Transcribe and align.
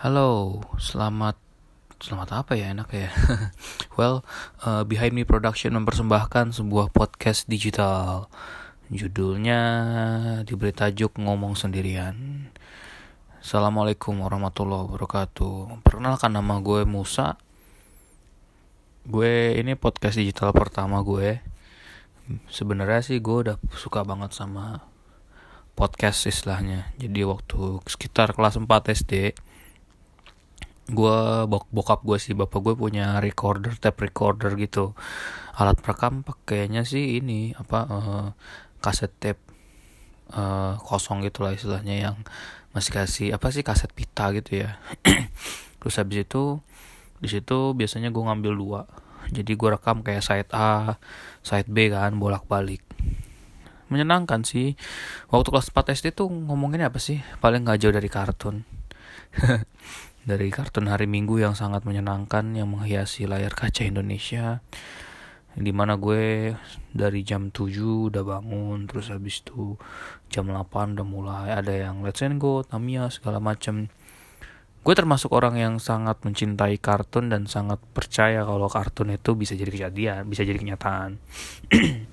Halo, 0.00 0.64
selamat 0.80 1.36
selamat 2.00 2.28
apa 2.32 2.56
ya 2.56 2.72
enak 2.72 2.88
ya? 2.88 3.12
well, 4.00 4.24
uh, 4.64 4.80
Behind 4.80 5.12
Me 5.12 5.28
Production 5.28 5.76
mempersembahkan 5.76 6.56
sebuah 6.56 6.88
podcast 6.88 7.44
digital. 7.44 8.24
Judulnya 8.88 9.60
diberi 10.48 10.72
tajuk 10.72 11.20
ngomong 11.20 11.52
sendirian. 11.52 12.48
Assalamualaikum 13.44 14.24
warahmatullahi 14.24 14.88
wabarakatuh. 14.88 15.84
Perkenalkan 15.84 16.32
nama 16.32 16.64
gue 16.64 16.88
Musa. 16.88 17.36
Gue 19.04 19.52
ini 19.60 19.76
podcast 19.76 20.16
digital 20.16 20.56
pertama 20.56 21.04
gue. 21.04 21.44
Sebenarnya 22.48 23.04
sih 23.04 23.20
gue 23.20 23.52
udah 23.52 23.60
suka 23.76 24.00
banget 24.00 24.32
sama 24.32 24.80
podcast 25.76 26.24
istilahnya. 26.24 26.88
Jadi 26.96 27.20
waktu 27.20 27.84
sekitar 27.84 28.32
kelas 28.32 28.56
4 28.56 28.64
SD 28.96 29.36
gue 30.90 31.18
bok 31.46 31.70
bokap 31.70 32.00
gue 32.02 32.18
sih 32.18 32.34
bapak 32.34 32.60
gue 32.60 32.74
punya 32.74 33.22
recorder 33.22 33.74
tape 33.78 34.10
recorder 34.10 34.54
gitu. 34.58 34.92
Alat 35.56 35.78
perekam 35.80 36.26
pakainya 36.26 36.82
sih 36.82 37.20
ini 37.20 37.54
apa 37.54 37.78
uh, 37.86 38.26
kaset 38.82 39.12
tape 39.22 39.40
uh, 40.34 40.76
kosong 40.82 41.22
gitu 41.26 41.46
lah 41.46 41.54
istilahnya 41.54 42.10
yang 42.10 42.16
masih 42.74 42.92
kasih 42.94 43.28
apa 43.34 43.50
sih 43.54 43.62
kaset 43.62 43.90
pita 43.94 44.34
gitu 44.34 44.66
ya. 44.66 44.78
Terus 45.80 45.94
habis 45.96 46.26
itu 46.26 46.60
di 47.20 47.28
situ 47.28 47.72
biasanya 47.76 48.10
gue 48.10 48.22
ngambil 48.22 48.52
dua. 48.56 48.82
Jadi 49.30 49.52
gue 49.54 49.68
rekam 49.70 50.02
kayak 50.02 50.24
side 50.26 50.50
A 50.50 50.98
side 51.46 51.70
B 51.70 51.92
kan 51.92 52.18
bolak 52.18 52.44
balik 52.50 52.82
menyenangkan 53.90 54.46
sih. 54.46 54.78
Waktu 55.34 55.50
kelas 55.50 55.74
4 55.74 55.98
SD 55.98 56.06
tuh 56.14 56.30
ngomongin 56.30 56.86
apa 56.86 57.02
sih? 57.02 57.18
Paling 57.42 57.66
gak 57.66 57.82
jauh 57.82 57.90
dari 57.90 58.06
kartun 58.06 58.62
dari 60.24 60.52
kartun 60.52 60.92
hari 60.92 61.08
Minggu 61.08 61.40
yang 61.40 61.56
sangat 61.56 61.88
menyenangkan 61.88 62.52
yang 62.52 62.68
menghiasi 62.72 63.24
layar 63.24 63.56
kaca 63.56 63.88
Indonesia 63.88 64.60
di 65.58 65.74
mana 65.74 65.98
gue 65.98 66.54
dari 66.94 67.26
jam 67.26 67.50
7 67.50 68.12
udah 68.12 68.22
bangun 68.22 68.86
terus 68.86 69.10
habis 69.10 69.42
itu 69.42 69.74
jam 70.30 70.46
8 70.46 70.94
udah 70.94 71.06
mulai 71.06 71.50
ada 71.50 71.74
yang 71.74 72.06
Let's 72.06 72.22
Go, 72.38 72.62
Tamiya 72.62 73.10
segala 73.10 73.42
macam 73.42 73.90
gue 74.80 74.94
termasuk 74.96 75.28
orang 75.36 75.60
yang 75.60 75.74
sangat 75.76 76.24
mencintai 76.24 76.80
kartun 76.80 77.28
dan 77.28 77.44
sangat 77.44 77.82
percaya 77.92 78.46
kalau 78.46 78.70
kartun 78.70 79.12
itu 79.12 79.36
bisa 79.36 79.52
jadi 79.52 79.68
kejadian 79.68 80.22
bisa 80.30 80.42
jadi 80.46 80.58
kenyataan. 80.58 81.20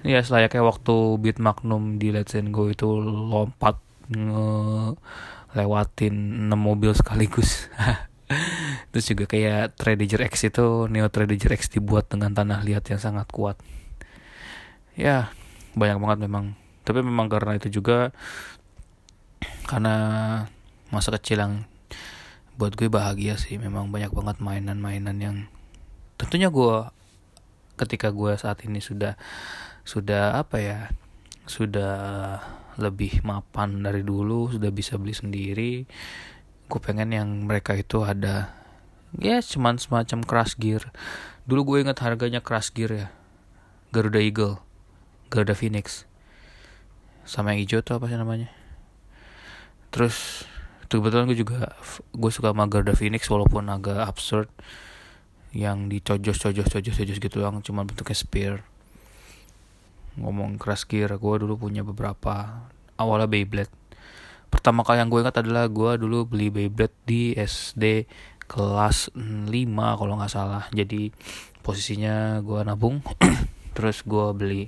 Ya 0.00 0.24
selayaknya 0.24 0.64
waktu 0.64 1.20
Beat 1.20 1.36
Magnum 1.44 2.00
di 2.00 2.08
Let's 2.08 2.32
Go 2.32 2.72
itu 2.72 2.88
lompat 3.04 3.76
nge 4.08 4.96
lewatin 5.54 6.46
6 6.46 6.54
mobil 6.54 6.92
sekaligus. 6.94 7.66
Terus 8.94 9.04
juga 9.10 9.24
kayak 9.26 9.74
Trader 9.74 10.22
X 10.30 10.46
itu 10.46 10.86
Neo 10.86 11.10
Trader 11.10 11.50
X 11.54 11.70
dibuat 11.70 12.10
dengan 12.10 12.30
tanah 12.30 12.62
liat 12.62 12.86
yang 12.86 13.00
sangat 13.02 13.26
kuat. 13.30 13.58
Ya 14.94 15.34
banyak 15.74 15.98
banget 15.98 16.18
memang. 16.26 16.54
Tapi 16.86 17.02
memang 17.02 17.26
karena 17.26 17.58
itu 17.58 17.82
juga 17.82 18.14
karena 19.66 19.94
masa 20.90 21.14
kecil 21.14 21.42
yang 21.42 21.54
buat 22.58 22.74
gue 22.78 22.86
bahagia 22.90 23.34
sih. 23.38 23.58
Memang 23.58 23.90
banyak 23.90 24.10
banget 24.14 24.36
mainan-mainan 24.38 25.18
yang 25.18 25.36
tentunya 26.18 26.50
gue 26.50 26.86
ketika 27.80 28.12
gue 28.12 28.36
saat 28.36 28.60
ini 28.68 28.78
sudah 28.78 29.16
sudah 29.88 30.36
apa 30.36 30.60
ya 30.60 30.78
sudah 31.48 31.96
lebih 32.80 33.20
mapan 33.22 33.84
dari 33.84 34.00
dulu 34.00 34.48
sudah 34.50 34.72
bisa 34.72 34.96
beli 34.96 35.12
sendiri. 35.12 35.72
Gue 36.66 36.80
pengen 36.80 37.12
yang 37.12 37.28
mereka 37.44 37.76
itu 37.76 38.02
ada 38.02 38.56
ya 39.14 39.38
cuman 39.44 39.76
semacam 39.76 40.24
crash 40.24 40.56
gear. 40.56 40.88
Dulu 41.44 41.60
gue 41.62 41.76
inget 41.84 42.00
harganya 42.00 42.40
crash 42.40 42.72
gear 42.72 42.90
ya 42.90 43.06
Garuda 43.92 44.18
Eagle 44.18 44.58
Garuda 45.28 45.52
Phoenix. 45.52 46.08
Sama 47.28 47.54
yang 47.54 47.62
hijau 47.62 47.84
tuh 47.84 48.00
apa 48.00 48.08
sih 48.08 48.16
namanya? 48.16 48.48
Terus 49.92 50.48
kebetulan 50.90 51.30
gue 51.30 51.38
juga 51.38 51.76
gue 52.10 52.30
suka 52.32 52.50
sama 52.50 52.66
Garuda 52.66 52.96
Phoenix 52.96 53.28
walaupun 53.28 53.68
agak 53.68 54.08
absurd. 54.08 54.48
Yang 55.50 55.78
dicojos 55.98 56.38
cojos 56.38 56.66
cojos 56.70 56.94
cojos 56.94 57.18
gitu 57.18 57.42
yang 57.42 57.58
cuma 57.60 57.82
bentuknya 57.82 58.14
spear 58.14 58.62
ngomong 60.20 60.60
crash 60.60 60.84
gear 60.84 61.16
gue 61.16 61.34
dulu 61.40 61.56
punya 61.68 61.80
beberapa 61.80 62.68
awalnya 63.00 63.26
Beyblade. 63.26 63.72
Pertama 64.52 64.84
kali 64.84 65.00
yang 65.00 65.08
gue 65.08 65.24
ingat 65.24 65.40
adalah 65.40 65.66
gue 65.72 65.96
dulu 65.96 66.28
beli 66.28 66.52
Beyblade 66.52 66.94
di 67.08 67.32
SD 67.32 68.04
kelas 68.44 69.14
5 69.16 69.48
kalau 69.98 70.14
nggak 70.20 70.32
salah. 70.32 70.68
Jadi 70.76 71.08
posisinya 71.64 72.44
gue 72.44 72.60
nabung. 72.66 73.00
Terus 73.76 74.04
gue 74.04 74.26
beli 74.36 74.62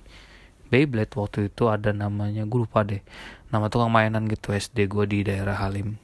Beyblade. 0.73 1.13
Waktu 1.13 1.53
itu 1.53 1.69
ada 1.69 1.93
namanya 1.93 2.49
gue 2.49 2.59
lupa 2.65 2.81
deh 2.83 3.05
nama 3.53 3.69
tukang 3.69 3.93
mainan 3.93 4.25
gitu 4.33 4.57
SD 4.57 4.89
gue 4.89 5.05
di 5.05 5.19
daerah 5.29 5.61
Halim. 5.61 6.01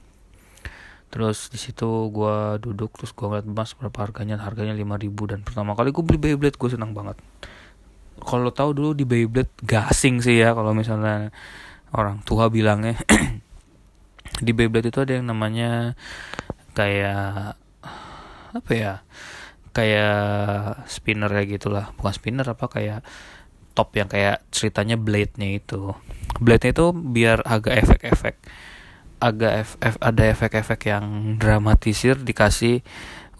Terus 1.08 1.48
di 1.48 1.56
situ 1.56 1.88
gue 2.12 2.60
duduk 2.60 2.92
terus 3.00 3.16
gue 3.16 3.24
ngeliat 3.24 3.48
mas 3.48 3.72
berapa 3.72 3.96
harganya? 4.04 4.36
Harganya 4.36 4.76
5000 4.76 5.32
dan 5.32 5.40
pertama 5.40 5.72
kali 5.72 5.88
gue 5.88 6.04
beli 6.04 6.20
Beyblade 6.20 6.60
gue 6.60 6.68
senang 6.68 6.92
banget 6.92 7.16
kalau 8.22 8.50
tahu 8.50 8.70
dulu 8.74 8.90
di 8.94 9.04
Beyblade 9.06 9.52
gasing 9.64 10.22
sih 10.22 10.42
ya 10.42 10.52
kalau 10.54 10.74
misalnya 10.74 11.30
orang 11.92 12.20
tua 12.24 12.52
bilangnya. 12.52 12.98
Di 14.44 14.54
Beyblade 14.54 14.92
itu 14.92 15.02
ada 15.02 15.18
yang 15.18 15.26
namanya 15.26 15.98
kayak 16.76 17.58
apa 18.54 18.70
ya 18.70 19.02
kayak 19.74 20.84
spinner 20.86 21.32
ya 21.32 21.44
gitulah. 21.48 21.90
Bukan 21.98 22.12
spinner 22.14 22.46
apa 22.46 22.70
kayak 22.70 23.00
top 23.74 23.94
yang 23.98 24.06
kayak 24.06 24.46
ceritanya 24.54 24.94
blade-nya 24.94 25.58
itu. 25.58 25.94
Blade-nya 26.38 26.70
itu 26.70 26.86
biar 26.94 27.42
agak 27.42 27.82
efek-efek 27.82 28.36
agak 29.18 29.52
ef, 29.66 29.70
ef, 29.82 29.96
ada 29.98 30.30
efek-efek 30.30 30.80
yang 30.94 31.36
dramatisir 31.42 32.14
dikasih 32.22 32.86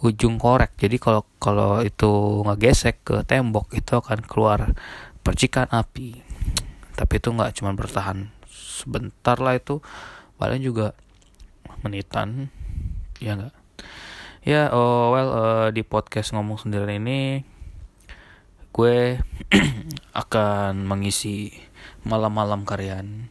ujung 0.03 0.39
korek. 0.39 0.75
Jadi 0.79 0.97
kalau 0.99 1.27
kalau 1.37 1.83
itu 1.83 2.43
ngegesek 2.45 3.03
ke 3.03 3.15
tembok 3.27 3.71
itu 3.75 3.99
akan 3.99 4.19
keluar 4.23 4.73
percikan 5.21 5.67
api. 5.71 6.23
Tapi 6.95 7.13
itu 7.15 7.29
nggak 7.31 7.59
cuma 7.59 7.71
bertahan 7.75 8.31
sebentar 8.49 9.39
lah 9.39 9.59
itu 9.59 9.83
paling 10.39 10.63
juga 10.63 10.95
menitan. 11.83 12.51
Ya 13.19 13.35
nggak? 13.35 13.55
Ya 14.47 14.71
oh 14.71 15.11
well 15.11 15.29
uh, 15.35 15.67
di 15.75 15.83
podcast 15.83 16.31
ngomong 16.31 16.63
sendiri 16.63 16.95
ini 16.95 17.43
gue 18.69 19.19
akan 20.23 20.87
mengisi 20.87 21.51
malam-malam 22.05 22.63
karyan 22.63 23.27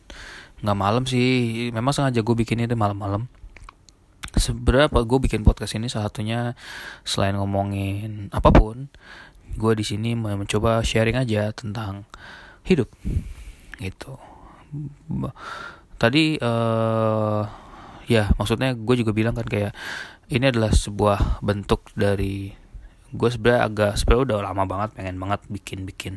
nggak 0.59 0.79
malam 0.79 1.07
sih 1.07 1.71
memang 1.71 1.95
sengaja 1.95 2.27
gue 2.27 2.37
bikin 2.37 2.59
ini 2.59 2.75
malam-malam 2.75 3.31
seberapa 4.39 5.03
gue 5.05 5.19
bikin 5.29 5.43
podcast 5.43 5.77
ini 5.77 5.91
salah 5.91 6.11
satunya 6.11 6.55
selain 7.03 7.37
ngomongin 7.37 8.33
apa 8.33 8.51
pun 8.55 8.89
gue 9.59 9.73
di 9.75 9.85
sini 9.85 10.15
mencoba 10.15 10.81
sharing 10.87 11.19
aja 11.19 11.51
tentang 11.51 12.07
hidup. 12.63 12.89
Gitu. 13.79 14.15
Tadi 15.99 16.39
uh, 16.39 17.43
ya 18.07 18.31
maksudnya 18.39 18.73
gue 18.73 18.95
juga 19.03 19.11
bilang 19.11 19.35
kan 19.35 19.45
kayak 19.45 19.75
ini 20.31 20.45
adalah 20.49 20.71
sebuah 20.71 21.43
bentuk 21.43 21.91
dari 21.99 22.55
gue 23.09 23.29
sebenarnya 23.33 23.63
agak 23.65 23.93
sebenarnya 23.97 24.25
udah 24.29 24.39
lama 24.53 24.65
banget 24.69 24.91
pengen 24.95 25.17
banget 25.17 25.41
bikin 25.49 25.89
bikin 25.89 26.15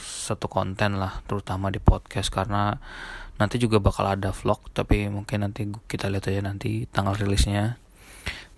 satu 0.00 0.48
konten 0.50 0.98
lah 1.00 1.24
terutama 1.24 1.72
di 1.72 1.80
podcast. 1.80 2.28
Karena 2.28 2.76
nanti 3.40 3.56
juga 3.56 3.80
bakal 3.80 4.04
ada 4.04 4.36
vlog 4.36 4.60
tapi 4.76 5.08
mungkin 5.08 5.48
nanti 5.48 5.64
kita 5.88 6.12
lihat 6.12 6.28
aja 6.28 6.44
nanti 6.44 6.84
tanggal 6.92 7.16
rilisnya. 7.16 7.80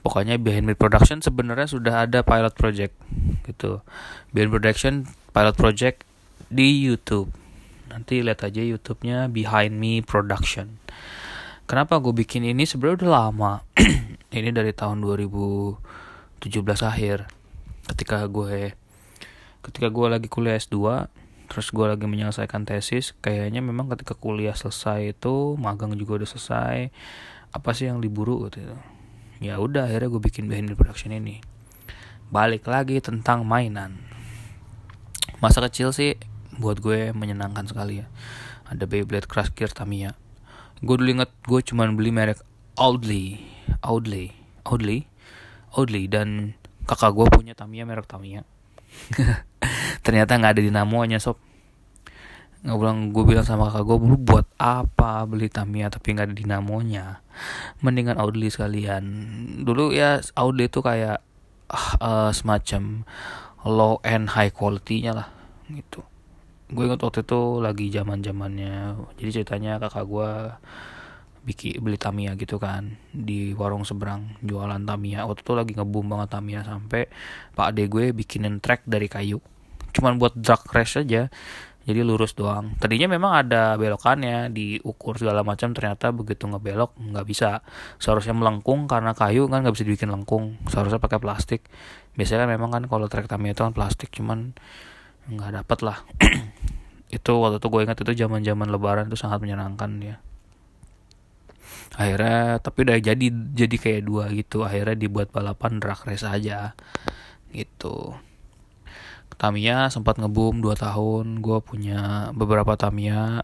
Pokoknya 0.03 0.35
behind 0.35 0.67
me 0.67 0.75
production 0.75 1.23
sebenarnya 1.23 1.71
sudah 1.71 2.11
ada 2.11 2.27
pilot 2.27 2.59
project 2.59 2.99
gitu. 3.47 3.87
Behind 4.35 4.51
production 4.51 5.07
pilot 5.31 5.55
project 5.55 6.03
di 6.51 6.83
YouTube. 6.83 7.31
Nanti 7.87 8.19
lihat 8.19 8.43
aja 8.43 8.59
YouTube-nya 8.59 9.31
behind 9.31 9.79
me 9.79 10.03
production. 10.03 10.83
Kenapa 11.71 12.03
gue 12.03 12.11
bikin 12.11 12.43
ini? 12.43 12.67
Sebenarnya 12.67 13.07
udah 13.07 13.13
lama. 13.15 13.53
Ini 14.35 14.49
dari 14.49 14.73
tahun 14.73 15.05
2017 15.05 15.79
akhir 16.83 17.29
ketika 17.85 18.25
gue 18.27 18.73
ketika 19.63 19.89
gue 19.93 20.07
lagi 20.09 20.29
kuliah 20.33 20.57
S2 20.59 21.07
terus 21.51 21.71
gue 21.71 21.87
lagi 21.87 22.07
menyelesaikan 22.07 22.67
tesis 22.67 23.15
kayaknya 23.19 23.61
memang 23.65 23.91
ketika 23.93 24.15
kuliah 24.19 24.55
selesai 24.55 25.17
itu 25.17 25.59
magang 25.59 25.95
juga 25.99 26.23
udah 26.23 26.29
selesai 26.29 26.77
apa 27.53 27.71
sih 27.77 27.91
yang 27.91 28.01
diburu 28.01 28.49
gitu 28.49 28.73
ya? 29.43 29.61
Udah 29.61 29.91
akhirnya 29.91 30.09
gue 30.09 30.23
bikin 30.23 30.49
behind 30.49 30.73
the 30.73 30.77
production 30.79 31.13
ini. 31.13 31.43
Balik 32.33 32.65
lagi 32.65 33.03
tentang 33.05 33.45
mainan. 33.45 34.01
Masa 35.45 35.61
kecil 35.69 35.93
sih 35.93 36.17
buat 36.57 36.81
gue 36.81 37.13
menyenangkan 37.13 37.69
sekali 37.69 38.01
ya. 38.01 38.07
Ada 38.73 38.89
Beyblade 38.89 39.29
Crash 39.29 39.53
Gear 39.53 39.69
Tamiya. 39.69 40.17
Gue 40.81 40.97
dulu 40.97 41.21
inget 41.21 41.31
gue 41.45 41.61
cuman 41.61 41.95
beli 41.95 42.11
merek 42.11 42.41
Audley 42.81 43.45
Audley 43.85 44.33
Audley 44.65 45.05
Audley 45.77 46.09
dan 46.09 46.57
kakak 46.89 47.13
gue 47.13 47.27
punya 47.29 47.53
Tamiya 47.53 47.85
merek 47.85 48.09
Tamiya 48.09 48.49
ternyata 50.03 50.37
nggak 50.37 50.59
ada 50.59 50.63
dinamonya 50.63 51.19
sob. 51.23 51.39
Nggak 52.63 52.79
bilang 52.79 52.99
gue 53.11 53.25
bilang 53.27 53.47
sama 53.47 53.71
kakak 53.71 53.87
gue 53.91 53.97
lu 54.07 54.19
buat 54.19 54.47
apa 54.59 55.27
beli 55.27 55.51
Tamiya 55.51 55.91
tapi 55.91 56.15
nggak 56.15 56.31
ada 56.31 56.37
dinamonya? 56.37 57.07
Mendingan 57.83 58.19
Audley 58.19 58.51
sekalian. 58.51 59.03
Dulu 59.67 59.91
ya 59.91 60.23
Audley 60.39 60.71
itu 60.71 60.79
kayak 60.79 61.23
uh, 62.03 62.31
semacam 62.31 63.07
low 63.67 63.99
end 64.07 64.31
high 64.35 64.51
quality 64.55 65.07
nya 65.07 65.13
lah 65.15 65.29
gitu. 65.71 66.07
Gue 66.71 66.87
ingat 66.87 67.03
waktu 67.03 67.27
itu 67.27 67.41
lagi 67.59 67.87
zaman 67.91 68.23
zamannya 68.23 68.95
jadi 69.19 69.43
ceritanya 69.43 69.83
kakak 69.83 70.07
gue 70.07 70.31
bikin 71.43 71.83
beli 71.83 71.99
Tamiya 71.99 72.39
gitu 72.39 72.63
kan 72.63 72.95
di 73.11 73.51
warung 73.59 73.83
seberang 73.83 74.39
jualan 74.39 74.87
Tamiya. 74.87 75.27
Waktu 75.27 75.43
itu 75.43 75.53
lagi 75.59 75.73
ngebum 75.75 76.07
banget 76.07 76.31
Tamiya 76.31 76.63
sampai 76.63 77.11
pak 77.59 77.75
ade 77.75 77.91
gue 77.91 78.15
bikinin 78.15 78.63
track 78.63 78.87
dari 78.87 79.11
kayu 79.11 79.43
cuman 79.93 80.17
buat 80.17 80.35
drag 80.37 80.65
race 80.73 81.01
aja 81.01 81.29
jadi 81.83 82.07
lurus 82.07 82.39
doang. 82.39 82.79
Tadinya 82.79 83.11
memang 83.11 83.33
ada 83.35 83.75
belokannya 83.75 84.55
diukur 84.55 85.19
segala 85.19 85.43
macam 85.43 85.75
ternyata 85.75 86.15
begitu 86.15 86.47
ngebelok 86.47 86.95
nggak 86.95 87.27
bisa. 87.27 87.67
Seharusnya 87.99 88.39
melengkung 88.39 88.87
karena 88.87 89.19
kayu 89.19 89.51
kan 89.51 89.67
nggak 89.67 89.75
bisa 89.75 89.85
dibikin 89.87 90.11
lengkung. 90.15 90.63
Seharusnya 90.71 91.03
pakai 91.03 91.19
plastik. 91.19 91.67
Biasanya 92.15 92.47
kan 92.47 92.51
memang 92.55 92.71
kan 92.71 92.83
kalau 92.87 93.11
trek 93.11 93.27
Tamiya 93.27 93.59
itu 93.59 93.63
kan 93.67 93.75
plastik 93.75 94.15
cuman 94.15 94.55
nggak 95.27 95.51
dapet 95.63 95.79
lah. 95.83 95.99
Itu 97.17 97.43
waktu 97.45 97.61
itu 97.61 97.69
gue 97.69 97.81
ingat 97.85 97.99
itu 98.01 98.25
zaman 98.25 98.41
zaman 98.41 98.73
lebaran 98.73 99.13
itu 99.13 99.21
sangat 99.21 99.45
menyenangkan 99.45 100.01
dia 100.01 100.17
akhirnya 101.93 102.57
tapi 102.65 102.89
udah 102.89 102.99
jadi 103.05 103.27
jadi 103.53 103.77
kayak 103.77 104.03
dua 104.09 104.33
gitu. 104.33 104.65
Akhirnya 104.65 104.97
dibuat 104.97 105.29
balapan 105.29 105.77
drag 105.77 106.01
race 106.09 106.25
aja 106.25 106.73
gitu 107.53 108.17
Tamiya 109.43 109.91
sempat 109.91 110.23
ngebum 110.23 110.63
2 110.63 110.79
tahun. 110.79 111.43
Gue 111.43 111.59
punya 111.59 112.31
beberapa 112.31 112.79
Tamiya. 112.79 113.43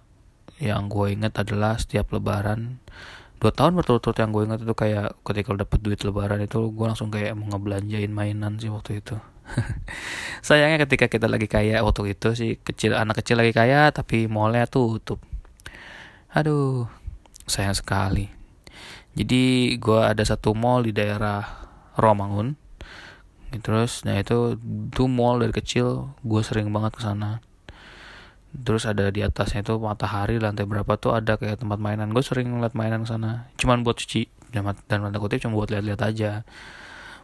Yang 0.63 0.83
gue 0.95 1.07
inget 1.11 1.35
adalah 1.35 1.75
setiap 1.75 2.15
lebaran. 2.15 2.79
Dua 3.39 3.55
tahun 3.55 3.79
berturut-turut 3.79 4.19
yang 4.19 4.35
gue 4.35 4.43
inget 4.51 4.67
itu 4.67 4.75
kayak 4.75 5.15
ketika 5.23 5.55
dapet 5.55 5.79
duit 5.79 6.03
lebaran 6.03 6.43
itu 6.43 6.75
gue 6.75 6.87
langsung 6.87 7.11
kayak 7.11 7.39
mau 7.39 7.47
ngebelanjain 7.55 8.11
mainan 8.11 8.59
sih 8.59 8.67
waktu 8.67 8.99
itu. 8.99 9.15
Sayangnya 10.47 10.83
ketika 10.83 11.07
kita 11.07 11.31
lagi 11.31 11.47
kaya 11.47 11.83
waktu 11.87 12.19
itu 12.19 12.35
sih 12.35 12.59
kecil 12.59 12.99
anak 12.99 13.23
kecil 13.23 13.39
lagi 13.39 13.55
kaya 13.55 13.95
tapi 13.95 14.27
mallnya 14.27 14.67
tutup. 14.67 15.23
Aduh 16.35 16.91
sayang 17.47 17.79
sekali. 17.79 18.27
Jadi 19.15 19.75
gue 19.79 20.01
ada 20.03 20.23
satu 20.27 20.59
mall 20.59 20.87
di 20.87 20.91
daerah 20.91 21.43
Romangun 21.95 22.68
terus 23.49 24.05
nah 24.05 24.21
itu 24.21 24.61
tuh 24.93 25.09
mall 25.09 25.41
dari 25.41 25.57
kecil 25.57 26.13
gue 26.21 26.43
sering 26.45 26.69
banget 26.69 26.93
ke 26.97 27.03
sana. 27.05 27.41
Terus 28.49 28.89
ada 28.89 29.13
di 29.13 29.21
atasnya 29.21 29.61
itu 29.65 29.77
matahari 29.77 30.41
lantai 30.41 30.65
berapa 30.65 30.97
tuh 31.01 31.17
ada 31.17 31.37
kayak 31.41 31.61
tempat 31.65 31.81
mainan. 31.81 32.13
Gue 32.13 32.25
sering 32.25 32.49
ngeliat 32.49 32.77
mainan 32.77 33.05
ke 33.05 33.09
sana. 33.09 33.49
Cuman 33.61 33.85
buat 33.85 33.97
cuci 34.01 34.29
dan 34.53 34.69
tanda 34.89 35.21
kutip 35.21 35.41
cuma 35.45 35.57
buat 35.57 35.73
lihat-lihat 35.73 36.01
aja. 36.01 36.45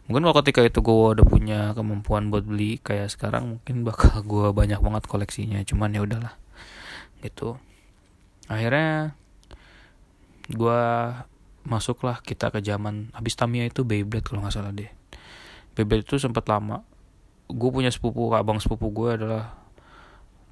Mungkin 0.05 0.21
kalau 0.29 0.37
ketika 0.41 0.61
itu 0.61 0.85
gue 0.85 1.17
udah 1.17 1.25
punya 1.25 1.73
kemampuan 1.73 2.29
buat 2.29 2.45
beli 2.45 2.77
kayak 2.77 3.09
sekarang 3.09 3.57
mungkin 3.57 3.81
bakal 3.85 4.21
gue 4.21 4.53
banyak 4.53 4.77
banget 4.81 5.03
koleksinya. 5.09 5.61
Cuman 5.65 5.93
ya 5.93 6.01
udahlah 6.05 6.33
gitu. 7.25 7.57
Akhirnya 8.45 9.17
gue 10.49 10.81
masuklah 11.65 12.21
kita 12.21 12.53
ke 12.53 12.61
zaman 12.61 13.09
habis 13.17 13.33
Tamiya 13.33 13.65
itu 13.65 13.81
Beyblade 13.81 14.21
kalau 14.21 14.45
nggak 14.45 14.53
salah 14.53 14.69
deh 14.69 14.89
Beyblade 15.75 16.07
itu 16.07 16.17
sempat 16.17 16.47
lama. 16.47 16.81
Gue 17.51 17.69
punya 17.69 17.91
sepupu 17.91 18.31
abang 18.33 18.57
sepupu 18.57 18.89
gue 18.89 19.09
adalah 19.21 19.53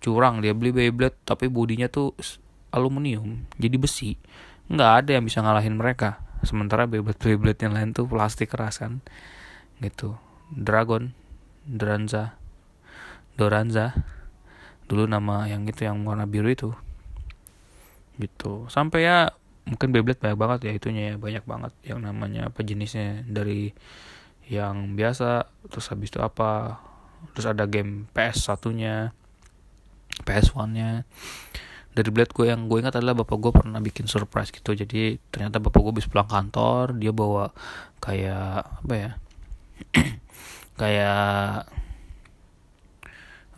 curang 0.04 0.44
dia 0.44 0.52
beli 0.52 0.76
Beyblade 0.76 1.16
tapi 1.24 1.48
bodinya 1.48 1.88
tuh 1.88 2.12
aluminium 2.70 3.48
jadi 3.56 3.80
besi. 3.80 4.20
Nggak 4.68 4.92
ada 5.04 5.10
yang 5.16 5.24
bisa 5.24 5.40
ngalahin 5.40 5.80
mereka. 5.80 6.20
Sementara 6.44 6.86
Beyblade 6.86 7.24
Beyblade 7.24 7.64
yang 7.64 7.74
lain 7.74 7.90
tuh 7.96 8.06
plastik 8.06 8.52
keras 8.52 8.84
kan 8.84 9.00
gitu. 9.80 10.20
Dragon 10.52 11.16
Dranza 11.64 12.36
Doranza 13.34 13.98
dulu 14.86 15.10
nama 15.10 15.48
yang 15.50 15.66
itu 15.66 15.88
yang 15.88 16.04
warna 16.06 16.28
biru 16.28 16.52
itu. 16.52 16.70
Gitu. 18.20 18.68
Sampai 18.70 19.08
ya 19.08 19.34
mungkin 19.64 19.96
Beyblade 19.96 20.20
banyak 20.20 20.38
banget 20.38 20.60
ya 20.68 20.72
itunya 20.76 21.04
ya 21.10 21.16
banyak 21.16 21.44
banget 21.48 21.74
yang 21.88 22.04
namanya 22.04 22.52
apa 22.52 22.60
jenisnya 22.62 23.24
dari 23.24 23.72
yang 24.48 25.00
biasa 25.00 25.48
terus 25.72 25.88
habis 25.92 26.12
itu 26.12 26.20
apa? 26.20 26.80
Terus 27.36 27.48
ada 27.48 27.64
game 27.68 28.08
PS 28.12 28.52
satunya 28.52 29.16
PS 30.28 30.54
one 30.54 30.74
nya 30.76 30.90
dari 31.94 32.10
Blade 32.10 32.34
gue 32.34 32.50
yang 32.50 32.66
gue 32.66 32.82
ingat 32.82 32.98
adalah 32.98 33.22
bapak 33.22 33.38
gue 33.38 33.52
pernah 33.54 33.78
bikin 33.78 34.10
surprise 34.10 34.50
gitu. 34.50 34.74
Jadi 34.74 35.22
ternyata 35.30 35.62
bapak 35.62 35.80
gue 35.80 35.94
bisa 36.02 36.10
pulang 36.10 36.26
kantor 36.26 36.98
dia 36.98 37.14
bawa 37.14 37.54
kayak 38.02 38.84
apa 38.84 38.94
ya? 38.98 39.12
Kayak 40.74 41.70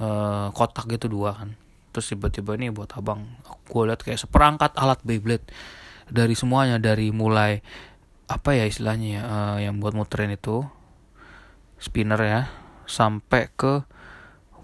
uh, 0.03 0.51
kotak 0.51 0.91
gitu 0.91 1.07
dua 1.07 1.31
kan. 1.31 1.55
Terus 1.95 2.11
tiba-tiba 2.11 2.59
ini 2.59 2.67
buat 2.75 2.91
abang 2.99 3.23
gue 3.71 3.83
lihat 3.87 4.03
kayak 4.03 4.19
seperangkat 4.19 4.75
alat 4.75 4.99
Beyblade. 5.07 5.47
Dari 6.11 6.35
semuanya 6.35 6.75
dari 6.75 7.15
mulai 7.15 7.63
apa 8.27 8.51
ya 8.51 8.67
istilahnya 8.67 9.07
ya 9.07 9.21
uh, 9.23 9.57
yang 9.63 9.79
buat 9.79 9.95
muterin 9.95 10.35
itu 10.35 10.67
spinner 11.79 12.19
ya 12.21 12.41
sampai 12.85 13.49
ke 13.53 13.83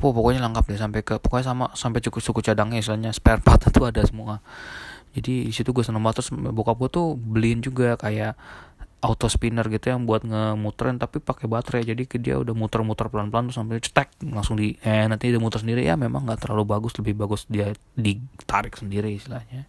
oh, 0.02 0.12
pokoknya 0.14 0.42
lengkap 0.42 0.66
deh 0.74 0.80
sampai 0.82 1.02
ke 1.06 1.22
pokoknya 1.22 1.46
sama 1.54 1.66
sampai 1.78 2.02
cukup 2.02 2.22
suku 2.22 2.40
cadangnya 2.42 2.82
istilahnya 2.82 3.14
spare 3.14 3.42
part 3.42 3.62
itu 3.70 3.82
ada 3.86 4.02
semua. 4.02 4.42
Jadi 5.12 5.52
di 5.52 5.54
situ 5.54 5.76
gue 5.76 5.84
seneng 5.84 6.00
banget 6.02 6.24
terus 6.24 6.32
bokap 6.32 6.80
gue 6.80 6.90
tuh 6.90 7.08
beliin 7.20 7.60
juga 7.60 8.00
kayak 8.00 8.40
auto 9.02 9.26
spinner 9.26 9.66
gitu 9.68 9.90
yang 9.90 10.06
buat 10.06 10.24
ngemuterin 10.24 11.02
tapi 11.02 11.20
pakai 11.20 11.52
baterai. 11.52 11.84
Jadi 11.84 12.08
dia 12.22 12.40
udah 12.40 12.56
muter-muter 12.56 13.12
pelan-pelan 13.12 13.52
tuh 13.52 13.56
sampai 13.60 13.84
cetek 13.84 14.08
langsung 14.32 14.56
di 14.56 14.78
eh 14.82 15.06
nanti 15.06 15.28
dia 15.30 15.42
muter 15.42 15.60
sendiri. 15.60 15.84
Ya 15.84 16.00
memang 16.00 16.24
nggak 16.24 16.48
terlalu 16.48 16.64
bagus 16.64 16.96
lebih 16.96 17.20
bagus 17.20 17.44
dia 17.52 17.76
ditarik 17.94 18.74
sendiri 18.80 19.12
istilahnya. 19.20 19.68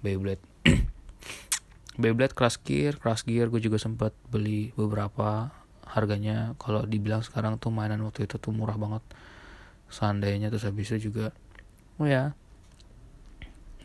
Beyblade. 0.00 0.40
Beyblade 2.00 2.36
Crash 2.36 2.60
Gear 2.60 3.00
Crash 3.00 3.24
Gear 3.24 3.48
gue 3.48 3.60
juga 3.60 3.80
sempat 3.80 4.12
beli 4.28 4.68
beberapa 4.76 5.48
harganya 5.86 6.58
kalau 6.58 6.82
dibilang 6.84 7.22
sekarang 7.22 7.56
tuh 7.62 7.70
mainan 7.70 8.02
waktu 8.02 8.26
itu 8.26 8.36
tuh 8.36 8.52
murah 8.52 8.76
banget. 8.76 9.02
Seandainya 9.86 10.50
terus 10.50 10.66
habis 10.66 10.90
itu 10.90 11.10
juga 11.10 11.30
oh 12.02 12.06
ya 12.06 12.34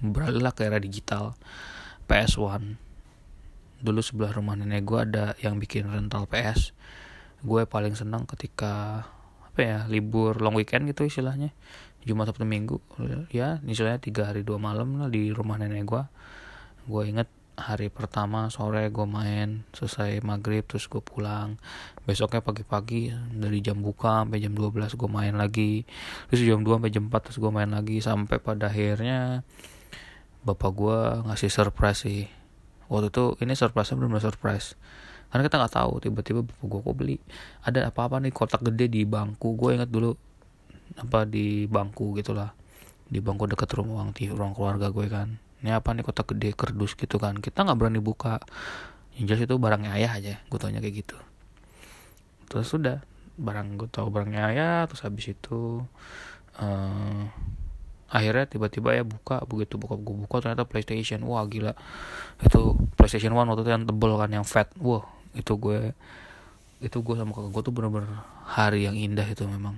beralihlah 0.01 0.51
ke 0.51 0.65
era 0.65 0.81
digital. 0.81 1.37
PS1 2.09 2.91
dulu 3.81 4.01
sebelah 4.03 4.35
rumah 4.35 4.53
nenek 4.53 4.85
gue 4.85 4.99
ada 4.99 5.33
yang 5.41 5.57
bikin 5.57 5.89
rental 5.89 6.29
PS 6.29 6.69
gue 7.41 7.65
paling 7.65 7.97
senang 7.97 8.29
ketika 8.29 9.07
apa 9.41 9.57
ya 9.57 9.79
libur 9.89 10.37
long 10.37 10.53
weekend 10.53 10.85
gitu 10.89 11.05
istilahnya. 11.07 11.49
Jumat 12.01 12.33
Sabtu 12.33 12.49
Minggu. 12.49 12.81
Ya 13.29 13.61
istilahnya 13.65 14.01
tiga 14.01 14.29
hari 14.29 14.41
dua 14.41 14.57
malam 14.57 14.97
lah 14.97 15.09
di 15.09 15.29
rumah 15.29 15.61
nenek 15.61 15.85
gue 15.85 16.03
gue 16.89 17.03
inget 17.05 17.29
hari 17.61 17.93
pertama 17.93 18.49
sore 18.49 18.89
gue 18.89 19.05
main 19.05 19.61
selesai 19.77 20.19
maghrib 20.25 20.65
terus 20.65 20.89
gue 20.89 20.99
pulang. 20.99 21.61
Besoknya 22.03 22.41
pagi-pagi 22.41 23.13
dari 23.13 23.61
jam 23.61 23.79
buka 23.79 24.25
sampai 24.25 24.41
jam 24.41 24.57
12 24.57 24.97
gue 24.97 25.09
main 25.09 25.37
lagi. 25.37 25.85
Terus 26.33 26.41
jam 26.41 26.65
2 26.65 26.81
sampai 26.81 26.91
jam 26.91 27.05
4 27.07 27.21
terus 27.21 27.37
gue 27.37 27.51
main 27.53 27.69
lagi. 27.69 28.01
Sampai 28.01 28.41
pada 28.41 28.73
akhirnya 28.73 29.45
bapak 30.41 30.71
gue 30.73 30.99
ngasih 31.29 31.53
surprise 31.53 32.01
sih. 32.01 32.25
Waktu 32.89 33.13
itu 33.13 33.25
ini 33.45 33.53
surprise 33.53 33.93
benar 33.93 34.17
surprise. 34.17 34.73
Karena 35.29 35.47
kita 35.47 35.55
nggak 35.61 35.73
tahu 35.77 35.93
tiba-tiba 36.01 36.39
bapak 36.41 36.65
gue 36.65 36.79
kok 36.81 36.95
beli? 36.97 37.17
Ada 37.63 37.93
apa-apa 37.93 38.17
nih? 38.19 38.33
Kotak 38.33 38.65
gede 38.65 38.89
di 38.89 39.05
bangku. 39.05 39.53
Gue 39.53 39.77
inget 39.77 39.87
dulu 39.87 40.17
apa 40.99 41.23
di 41.23 41.69
bangku 41.71 42.11
gitulah 42.19 42.51
di 43.11 43.19
bangku 43.19 43.47
deket 43.47 43.69
rumah 43.75 44.07
ruang 44.11 44.53
keluarga 44.55 44.87
gue 44.91 45.07
kan 45.07 45.39
ini 45.61 45.69
apa 45.69 45.93
nih 45.93 46.01
kotak 46.01 46.33
gede 46.33 46.57
kerdus 46.57 46.97
gitu 46.97 47.21
kan. 47.21 47.37
Kita 47.37 47.61
nggak 47.65 47.77
berani 47.77 48.01
buka. 48.01 48.41
Yang 49.17 49.25
jelas 49.29 49.41
itu 49.45 49.55
barangnya 49.61 49.91
ayah 49.97 50.11
aja 50.17 50.33
gue 50.41 50.59
tanya 50.59 50.81
kayak 50.81 51.05
gitu. 51.05 51.17
Terus 52.49 52.67
sudah 52.67 53.05
barang 53.37 53.77
gue 53.77 53.89
tahu 53.89 54.09
barangnya 54.09 54.41
ayah 54.53 54.77
terus 54.89 55.01
habis 55.05 55.31
itu 55.31 55.85
uh, 56.59 57.23
akhirnya 58.09 58.45
tiba-tiba 58.49 58.97
ya 58.97 59.03
buka. 59.05 59.45
Begitu 59.45 59.77
buka 59.77 59.95
gue 60.01 60.15
buka 60.25 60.41
ternyata 60.41 60.65
PlayStation. 60.65 61.21
Wah 61.29 61.45
gila. 61.45 61.77
Itu 62.41 62.81
PlayStation 62.97 63.37
One 63.37 63.53
waktu 63.53 63.63
itu 63.67 63.71
yang 63.71 63.85
tebel 63.85 64.17
kan 64.17 64.29
yang 64.33 64.47
fat. 64.47 64.73
Wah 64.81 65.05
itu 65.37 65.53
gue 65.55 65.93
itu 66.81 66.97
gue 66.97 67.13
sama 67.13 67.31
kakak 67.31 67.51
gue 67.53 67.61
tuh 67.61 67.73
bener-bener 67.77 68.09
hari 68.49 68.89
yang 68.89 68.97
indah 68.97 69.29
itu 69.29 69.45
memang 69.45 69.77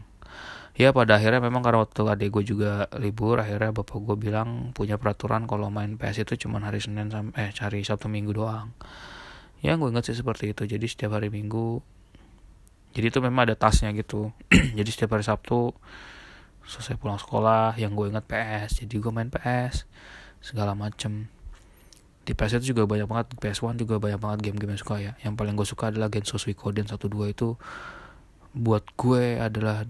ya 0.74 0.90
pada 0.90 1.22
akhirnya 1.22 1.42
memang 1.42 1.62
karena 1.62 1.86
waktu 1.86 2.02
adik 2.06 2.30
gue 2.34 2.44
juga 2.56 2.90
libur 2.98 3.38
akhirnya 3.38 3.70
bapak 3.74 3.98
gue 4.02 4.18
bilang 4.18 4.74
punya 4.74 4.98
peraturan 4.98 5.46
kalau 5.46 5.70
main 5.70 5.98
PS 6.02 6.26
itu 6.26 6.48
cuma 6.48 6.58
hari 6.62 6.82
Senin 6.82 7.14
sampai 7.14 7.50
eh 7.50 7.52
cari 7.54 7.86
Sabtu 7.86 8.10
Minggu 8.10 8.34
doang. 8.34 8.74
Ya 9.62 9.78
gue 9.80 9.88
inget 9.88 10.10
sih 10.10 10.18
seperti 10.18 10.52
itu. 10.52 10.68
Jadi 10.68 10.86
setiap 10.90 11.16
hari 11.16 11.32
minggu 11.32 11.80
jadi 12.94 13.10
itu 13.10 13.20
memang 13.26 13.50
ada 13.50 13.56
tasnya 13.58 13.90
gitu. 13.98 14.30
Jadi 14.78 14.90
setiap 14.94 15.18
hari 15.18 15.26
sabtu 15.26 15.74
selesai 16.64 16.96
pulang 16.96 17.20
sekolah 17.20 17.76
yang 17.76 17.92
gue 17.92 18.08
inget 18.08 18.24
PS 18.24 18.86
jadi 18.86 18.96
gue 19.04 19.12
main 19.12 19.28
PS 19.28 19.84
segala 20.40 20.78
macem. 20.78 21.28
Di 22.24 22.32
PS 22.32 22.64
itu 22.64 22.72
juga 22.72 22.88
banyak 22.88 23.04
banget 23.04 23.28
PS1 23.36 23.76
juga 23.84 24.00
banyak 24.00 24.16
banget 24.16 24.40
game-game 24.48 24.78
yang 24.78 24.80
suka 24.80 24.96
ya. 25.04 25.12
Yang 25.20 25.34
paling 25.36 25.56
gue 25.60 25.68
suka 25.68 25.92
adalah 25.92 26.08
Genso 26.08 26.40
Suikoden 26.40 26.88
12 26.88 27.36
itu 27.36 27.60
buat 28.56 28.88
gue 28.96 29.44
adalah 29.44 29.84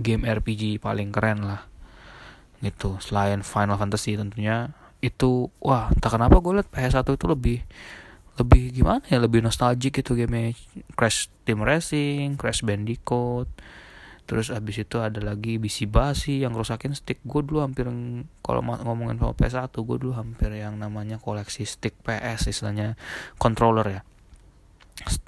game 0.00 0.24
RPG 0.24 0.80
paling 0.80 1.12
keren 1.12 1.44
lah. 1.44 1.68
Gitu. 2.64 2.96
Selain 3.04 3.44
Final 3.44 3.76
Fantasy 3.76 4.16
tentunya 4.16 4.72
itu 5.00 5.48
wah 5.64 5.88
entah 5.88 6.12
kenapa 6.12 6.40
gue 6.44 6.60
liat 6.60 6.68
PS1 6.68 7.08
itu 7.16 7.26
lebih 7.28 7.58
lebih 8.36 8.72
gimana 8.72 9.00
ya 9.08 9.16
lebih 9.16 9.40
nostalgic 9.40 10.00
gitu 10.00 10.12
game 10.12 10.52
Crash 10.92 11.32
Team 11.48 11.64
Racing 11.64 12.36
Crash 12.36 12.60
Bandicoot 12.60 13.48
terus 14.28 14.52
abis 14.52 14.86
itu 14.86 15.00
ada 15.00 15.18
lagi 15.18 15.58
bisi 15.58 15.90
basi 15.90 16.46
yang 16.46 16.54
rusakin 16.54 16.94
stick. 16.94 17.18
Gue 17.26 17.42
dulu 17.42 17.66
hampir 17.66 17.90
kalau 18.46 18.62
ngomongin 18.62 19.18
soal 19.18 19.34
PS1 19.34 19.74
gue 19.74 19.96
dulu 19.98 20.14
hampir 20.14 20.54
yang 20.54 20.78
namanya 20.78 21.18
koleksi 21.18 21.66
stick 21.66 21.98
PS 22.06 22.46
istilahnya 22.46 22.94
controller 23.42 23.88
ya 23.90 24.00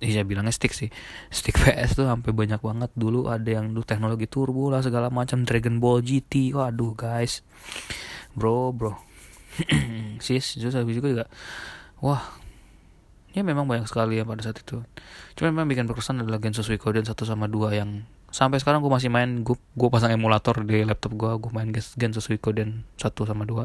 Iya 0.03 0.27
bilangnya 0.29 0.53
stick 0.53 0.77
sih. 0.77 0.93
Stick 1.33 1.57
PS 1.57 1.97
tuh 1.97 2.05
sampai 2.05 2.35
banyak 2.37 2.61
banget. 2.61 2.91
Dulu 2.93 3.33
ada 3.33 3.49
yang 3.49 3.73
dulu 3.73 3.85
teknologi 3.87 4.29
turbo 4.29 4.69
lah 4.69 4.85
Segala 4.85 5.09
macam. 5.09 5.49
Dragon 5.49 5.81
Ball 5.81 6.05
GT 6.05 6.53
Waduh 6.53 6.93
guys. 6.93 7.41
Bro 8.37 8.77
bro. 8.77 8.93
Sis 10.25 10.57
Terus 10.57 10.77
habis 10.77 11.01
itu 11.01 11.09
juga 11.17 11.25
Wah. 12.05 12.21
Ya 13.33 13.41
memang 13.41 13.65
banyak 13.65 13.89
sekali 13.89 14.21
ya 14.21 14.29
pada 14.29 14.45
saat 14.45 14.61
itu. 14.61 14.85
Cuma 15.41 15.49
memang 15.49 15.65
bikin 15.65 15.89
berkesan 15.89 16.21
adalah 16.21 16.37
Genso 16.37 16.61
Suikoden 16.61 17.09
1 17.09 17.17
sama 17.25 17.49
2 17.49 17.81
yang 17.81 18.05
sampai 18.29 18.61
sekarang 18.61 18.85
gue 18.85 18.93
masih 18.93 19.09
main. 19.09 19.41
Gue 19.41 19.57
gue 19.73 19.89
pasang 19.89 20.13
emulator 20.13 20.61
di 20.61 20.85
laptop 20.85 21.17
gue 21.17 21.31
gue 21.41 21.51
main 21.57 21.73
Genso 21.73 22.21
Suikoden 22.21 22.85
1 23.01 23.09
sama 23.25 23.49
2 23.49 23.65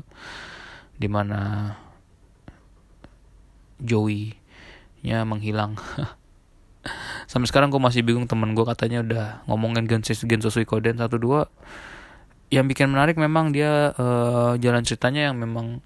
di 0.98 1.08
mana 1.12 1.74
Joey 3.84 4.37
nya 5.08 5.24
menghilang. 5.24 5.80
Sampai 7.32 7.48
sekarang 7.48 7.72
gue 7.72 7.80
masih 7.80 8.04
bingung 8.04 8.28
temen 8.28 8.52
gue 8.52 8.68
katanya 8.68 9.00
udah 9.04 9.26
ngomongin 9.48 9.88
Genso 9.88 10.12
Genso 10.28 10.52
Suikoden 10.52 11.00
1 11.00 11.08
2 11.08 12.52
yang 12.52 12.64
bikin 12.68 12.88
menarik 12.92 13.20
memang 13.20 13.52
dia 13.52 13.92
uh, 13.96 14.56
jalan 14.60 14.84
ceritanya 14.84 15.32
yang 15.32 15.36
memang 15.40 15.84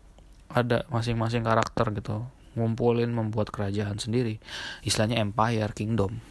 ada 0.49 0.85
masing-masing 0.89 1.45
karakter 1.45 1.89
gitu. 1.93 2.25
Ngumpulin 2.57 3.09
membuat 3.13 3.49
kerajaan 3.53 3.97
sendiri. 3.97 4.41
Istilahnya 4.85 5.21
empire 5.21 5.73
kingdom. 5.73 6.21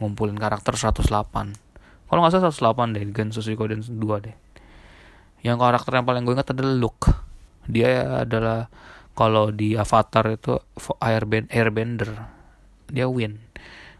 Ngumpulin 0.00 0.36
karakter 0.36 0.76
108 0.76 1.70
kalau 2.10 2.26
nggak 2.26 2.34
salah 2.34 2.74
108 2.74 2.98
deh 2.98 3.04
Genso 3.14 3.38
Suikoden 3.38 3.86
2 3.86 4.26
deh. 4.26 4.34
Yang 5.46 5.58
karakter 5.62 5.92
yang 5.94 6.06
paling 6.10 6.26
gue 6.26 6.34
ingat 6.34 6.50
adalah 6.50 6.74
Luke. 6.74 7.06
Dia 7.70 8.26
adalah 8.26 8.66
kalau 9.20 9.52
di 9.52 9.76
Avatar 9.76 10.32
itu 10.32 10.56
airbend 11.04 11.52
airbender 11.52 12.24
dia 12.88 13.04
win. 13.04 13.36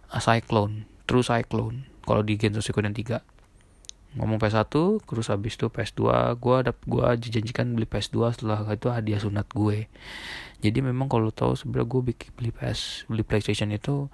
A 0.09 0.19
cyclone 0.25 0.89
true 1.05 1.27
cyclone. 1.27 1.85
Kalau 2.09 2.25
di 2.25 2.41
Genso 2.41 2.65
Suikoden 2.65 2.97
3 2.97 3.21
ngomong 4.11 4.43
PS1 4.43 4.75
terus 5.07 5.31
habis 5.31 5.55
itu 5.55 5.71
PS2 5.71 6.03
gue 6.35 6.55
ada 6.59 6.75
gua 6.83 7.15
dijanjikan 7.15 7.79
beli 7.79 7.87
PS2 7.87 8.35
setelah 8.35 8.67
itu 8.73 8.89
hadiah 8.91 9.21
sunat 9.23 9.47
gue. 9.53 9.87
Jadi 10.65 10.79
memang 10.83 11.07
kalau 11.07 11.31
tahu 11.31 11.55
sebenarnya 11.55 11.87
gue 11.87 12.03
bikin 12.15 12.31
beli 12.35 12.51
PS 12.51 13.07
beli 13.07 13.23
PlayStation 13.23 13.71
itu 13.71 14.11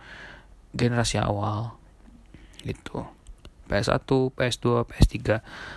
generasi 0.74 1.22
awal 1.22 1.78
gitu. 2.66 3.08
PS1 3.70 4.08
PS2 4.08 4.66
PS3 4.84 5.16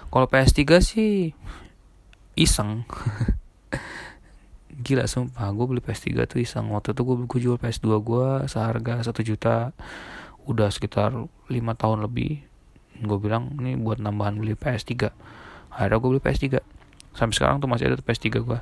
kalau 0.10 0.26
PS3 0.28 0.60
sih 0.84 1.32
iseng 2.36 2.84
gila 4.80 5.06
sumpah 5.06 5.52
gue 5.52 5.66
beli 5.68 5.82
PS3 5.84 6.24
tuh 6.24 6.40
iseng 6.40 6.72
waktu 6.72 6.96
itu 6.96 7.02
gue, 7.04 7.40
jual 7.40 7.58
PS2 7.60 7.88
gue 8.00 8.28
seharga 8.48 9.04
satu 9.04 9.20
juta 9.20 9.76
udah 10.48 10.72
sekitar 10.72 11.12
lima 11.52 11.76
tahun 11.76 12.08
lebih 12.08 12.42
gue 13.04 13.18
bilang 13.20 13.52
ini 13.60 13.76
buat 13.76 14.00
nambahan 14.00 14.40
beli 14.40 14.56
PS3 14.56 15.12
akhirnya 15.76 15.98
gue 16.00 16.10
beli 16.16 16.24
PS3 16.24 16.64
sampai 17.12 17.36
sekarang 17.36 17.60
tuh 17.60 17.68
masih 17.68 17.92
ada 17.92 18.00
tuh 18.00 18.08
PS3 18.08 18.28
gue 18.40 18.60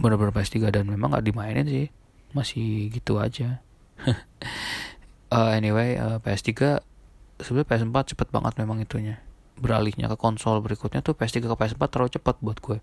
bener-bener 0.00 0.32
PS3 0.32 0.68
dan 0.68 0.84
memang 0.88 1.16
gak 1.16 1.24
dimainin 1.24 1.64
sih 1.64 1.88
masih 2.36 2.92
gitu 2.92 3.20
aja 3.20 3.60
uh, 5.32 5.50
anyway 5.52 5.96
uh, 5.96 6.20
PS3 6.20 6.80
sebenarnya 7.40 7.68
PS4 7.68 7.96
cepet 8.16 8.28
banget 8.28 8.52
memang 8.60 8.80
itunya 8.84 9.20
beralihnya 9.56 10.08
ke 10.12 10.16
konsol 10.16 10.60
berikutnya 10.64 11.04
tuh 11.04 11.16
PS3 11.16 11.44
ke 11.44 11.56
PS4 11.56 11.82
terlalu 11.88 12.10
cepat 12.12 12.36
buat 12.40 12.58
gue 12.60 12.78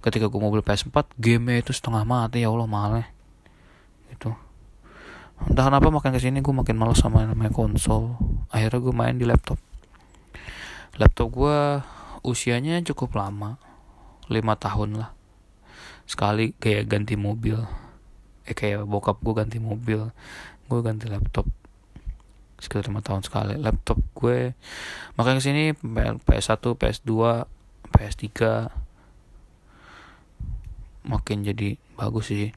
ketika 0.00 0.32
gue 0.32 0.40
mau 0.40 0.48
beli 0.48 0.64
PS4 0.64 1.16
game 1.20 1.60
itu 1.60 1.76
setengah 1.76 2.04
mati 2.08 2.40
ya 2.40 2.48
Allah 2.48 2.68
mahalnya. 2.68 3.06
Gitu. 4.08 4.32
Entah 5.48 5.64
kenapa 5.68 5.88
makin 5.88 6.12
ke 6.12 6.20
sini 6.20 6.44
gue 6.44 6.52
makin 6.52 6.76
males 6.76 7.00
sama 7.00 7.24
namanya 7.24 7.52
konsol. 7.52 8.16
Akhirnya 8.52 8.80
gue 8.80 8.94
main 8.96 9.16
di 9.16 9.24
laptop. 9.28 9.60
Laptop 10.96 11.28
gue 11.32 11.58
usianya 12.24 12.80
cukup 12.84 13.16
lama. 13.16 13.56
5 14.28 14.36
tahun 14.36 14.90
lah. 15.00 15.10
Sekali 16.08 16.56
kayak 16.56 16.88
ganti 16.88 17.16
mobil. 17.16 17.60
Eh 18.48 18.56
kayak 18.56 18.84
bokap 18.88 19.20
gue 19.20 19.34
ganti 19.36 19.60
mobil. 19.60 20.12
Gue 20.68 20.80
ganti 20.80 21.08
laptop. 21.08 21.48
Sekitar 22.60 22.92
lima 22.92 23.00
tahun 23.00 23.24
sekali. 23.24 23.56
Laptop 23.56 24.00
gue 24.12 24.52
makanya 25.16 25.40
ke 25.40 25.44
sini 25.44 25.64
PS1 26.24 26.60
PS2 26.76 27.12
PS3 27.90 28.28
makin 31.10 31.42
jadi 31.42 31.74
bagus 31.98 32.30
sih. 32.30 32.54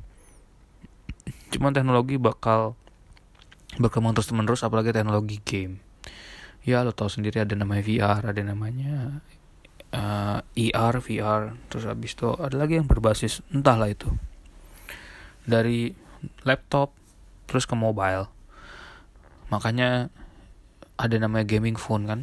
Cuman 1.49 1.73
teknologi 1.73 2.21
bakal 2.21 2.77
berkembang 3.81 4.13
terus 4.13 4.29
menerus 4.29 4.61
apalagi 4.61 4.93
teknologi 4.93 5.41
game. 5.41 5.81
Ya 6.61 6.85
lo 6.85 6.93
tau 6.93 7.09
sendiri 7.09 7.41
ada 7.41 7.57
namanya 7.57 7.83
VR 7.83 8.21
ada 8.23 8.41
namanya 8.45 9.19
uh, 9.91 10.39
eh, 10.55 10.69
ER 10.69 10.95
VR 11.01 11.57
terus 11.67 11.89
habis 11.89 12.13
itu 12.13 12.29
ada 12.37 12.55
lagi 12.55 12.77
yang 12.77 12.85
berbasis 12.85 13.41
entahlah 13.49 13.89
itu. 13.89 14.13
Dari 15.43 15.91
laptop 16.45 16.93
terus 17.49 17.65
ke 17.65 17.73
mobile. 17.73 18.29
Makanya 19.49 20.13
ada 20.95 21.15
namanya 21.17 21.45
gaming 21.49 21.75
phone 21.75 22.05
kan? 22.05 22.21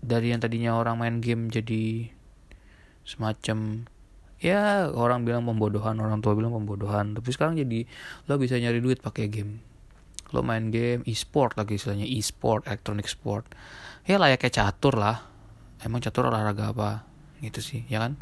Dari 0.00 0.32
yang 0.32 0.40
tadinya 0.40 0.76
orang 0.76 0.96
main 1.00 1.16
game 1.20 1.52
jadi 1.52 2.08
semacam 3.04 3.88
ya 4.40 4.88
orang 4.88 5.28
bilang 5.28 5.44
pembodohan 5.44 6.00
orang 6.00 6.24
tua 6.24 6.32
bilang 6.32 6.56
pembodohan. 6.56 7.12
Tapi 7.12 7.28
sekarang 7.30 7.60
jadi 7.60 7.84
lo 8.26 8.40
bisa 8.40 8.56
nyari 8.56 8.80
duit 8.80 9.04
pakai 9.04 9.28
game. 9.28 9.60
Lo 10.32 10.40
main 10.40 10.72
game 10.72 11.04
e-sport 11.04 11.60
lagi 11.60 11.76
istilahnya 11.76 12.08
e-sport 12.08 12.64
electronic 12.64 13.06
sport. 13.06 13.44
Ya 14.08 14.16
layaknya 14.16 14.50
catur 14.50 14.96
lah. 14.96 15.28
Emang 15.84 16.00
catur 16.00 16.32
olahraga 16.32 16.72
apa? 16.72 17.04
Gitu 17.44 17.60
sih 17.60 17.80
ya 17.92 18.00
kan? 18.00 18.16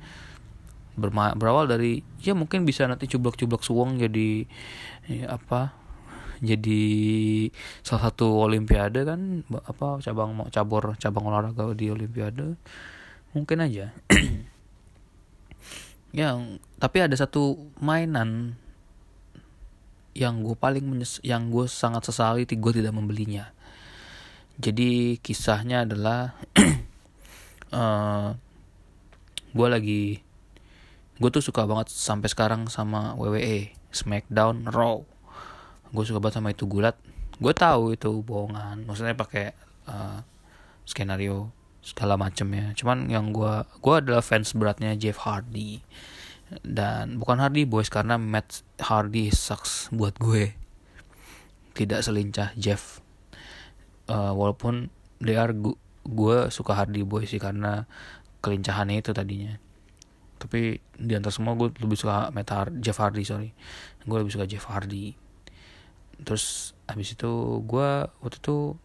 Berma 0.99 1.39
berawal 1.39 1.71
dari 1.71 2.03
ya 2.19 2.35
mungkin 2.35 2.67
bisa 2.67 2.83
nanti 2.91 3.07
cublok-cublok 3.07 3.63
suwong 3.63 4.03
jadi 4.03 4.43
ya, 5.07 5.39
apa 5.39 5.71
jadi 6.43 6.83
salah 7.87 8.11
satu 8.11 8.43
olimpiade 8.43 9.07
kan? 9.07 9.47
Apa 9.47 10.03
cabang 10.03 10.51
cabur 10.51 10.99
cabang 10.99 11.31
olahraga 11.31 11.71
di 11.79 11.95
olimpiade? 11.95 12.59
Mungkin 13.39 13.59
aja 13.63 13.95
yang 16.13 16.57
tapi 16.81 17.05
ada 17.05 17.13
satu 17.13 17.69
mainan 17.83 18.57
yang 20.17 20.43
gue 20.43 20.57
paling 20.59 20.83
menyes 20.83 21.23
yang 21.23 21.53
gue 21.53 21.71
sangat 21.71 22.09
sesali 22.09 22.49
gue 22.49 22.73
tidak 22.75 22.91
membelinya. 22.91 23.55
Jadi 24.59 25.23
kisahnya 25.23 25.87
adalah 25.87 26.35
uh, 26.59 26.67
eh, 27.79 28.29
gue 29.55 29.69
lagi 29.71 30.03
gue 31.19 31.31
tuh 31.31 31.43
suka 31.43 31.67
banget 31.67 31.91
sampai 31.95 32.27
sekarang 32.31 32.67
sama 32.67 33.15
WWE 33.15 33.75
Smackdown 33.95 34.67
Raw. 34.71 35.03
Gue 35.95 36.05
suka 36.07 36.19
banget 36.19 36.43
sama 36.43 36.51
itu 36.51 36.67
gulat. 36.67 36.99
Gue 37.39 37.55
tahu 37.55 37.95
itu 37.95 38.11
bohongan. 38.27 38.83
Maksudnya 38.83 39.15
pakai 39.15 39.55
uh, 39.87 40.27
skenario 40.83 41.55
segala 41.89 42.21
macem 42.21 42.45
ya. 42.53 42.77
Cuman 42.77 43.09
yang 43.09 43.33
gue 43.33 43.65
gue 43.81 43.95
adalah 43.97 44.21
fans 44.21 44.53
beratnya 44.53 44.93
Jeff 44.95 45.25
Hardy. 45.25 45.81
Dan 46.65 47.21
bukan 47.21 47.41
Hardy 47.41 47.69
Boys 47.69 47.93
karena 47.93 48.17
Matt 48.17 48.65
Hardy 48.81 49.33
sucks 49.33 49.89
buat 49.93 50.17
gue. 50.21 50.53
Tidak 51.73 52.01
selincah 52.05 52.53
Jeff. 52.57 53.01
Uh, 54.09 54.33
walaupun 54.33 54.89
they 55.21 55.37
gue 56.09 56.37
suka 56.49 56.73
Hardy 56.73 57.05
Boys 57.05 57.29
sih 57.29 57.41
karena 57.41 57.85
kelincahannya 58.41 59.01
itu 59.01 59.13
tadinya. 59.13 59.61
Tapi 60.39 60.79
di 60.97 61.13
antara 61.13 61.35
semua 61.35 61.59
gue 61.59 61.69
lebih 61.83 61.99
suka 61.99 62.31
Meta 62.33 62.71
Jeff 62.81 62.97
Hardy 62.97 63.25
sorry. 63.27 63.53
Gue 64.09 64.25
lebih 64.25 64.33
suka 64.33 64.49
Jeff 64.49 64.65
Hardy. 64.71 65.13
Terus 66.25 66.73
habis 66.89 67.13
itu 67.13 67.61
gue 67.69 67.89
waktu 68.09 68.39
itu 68.41 68.79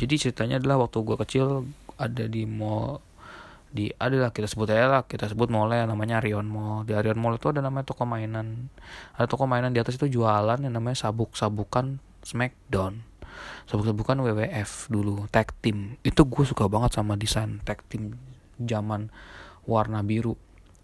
jadi 0.00 0.14
ceritanya 0.18 0.56
adalah 0.58 0.88
waktu 0.88 0.98
gue 1.04 1.16
kecil 1.20 1.46
ada 2.02 2.26
di 2.26 2.42
mall 2.42 2.98
di 3.72 3.88
adalah 3.88 4.34
kita 4.36 4.44
sebut 4.44 4.68
aja 4.68 4.84
lah 4.84 5.02
kita 5.08 5.32
sebut 5.32 5.48
mallnya 5.48 5.88
namanya 5.88 6.20
Arion 6.20 6.44
Mall. 6.44 6.84
Di 6.84 6.92
Arion 6.92 7.16
Mall 7.16 7.40
itu 7.40 7.48
ada 7.48 7.64
namanya 7.64 7.88
toko 7.88 8.04
mainan. 8.04 8.68
Ada 9.16 9.24
toko 9.24 9.48
mainan 9.48 9.72
di 9.72 9.80
atas 9.80 9.96
itu 9.96 10.20
jualan 10.20 10.60
yang 10.60 10.76
namanya 10.76 11.08
sabuk 11.08 11.32
sabukan 11.32 11.96
Smackdown 12.20 13.12
sabuk 13.66 13.88
sabukan 13.88 14.20
WWF 14.20 14.92
dulu 14.92 15.26
tag 15.32 15.56
team. 15.64 15.96
Itu 16.04 16.28
gue 16.28 16.44
suka 16.44 16.68
banget 16.68 17.00
sama 17.00 17.16
desain 17.16 17.64
tag 17.64 17.80
team 17.88 18.16
zaman 18.60 19.08
warna 19.66 20.04
biru. 20.04 20.36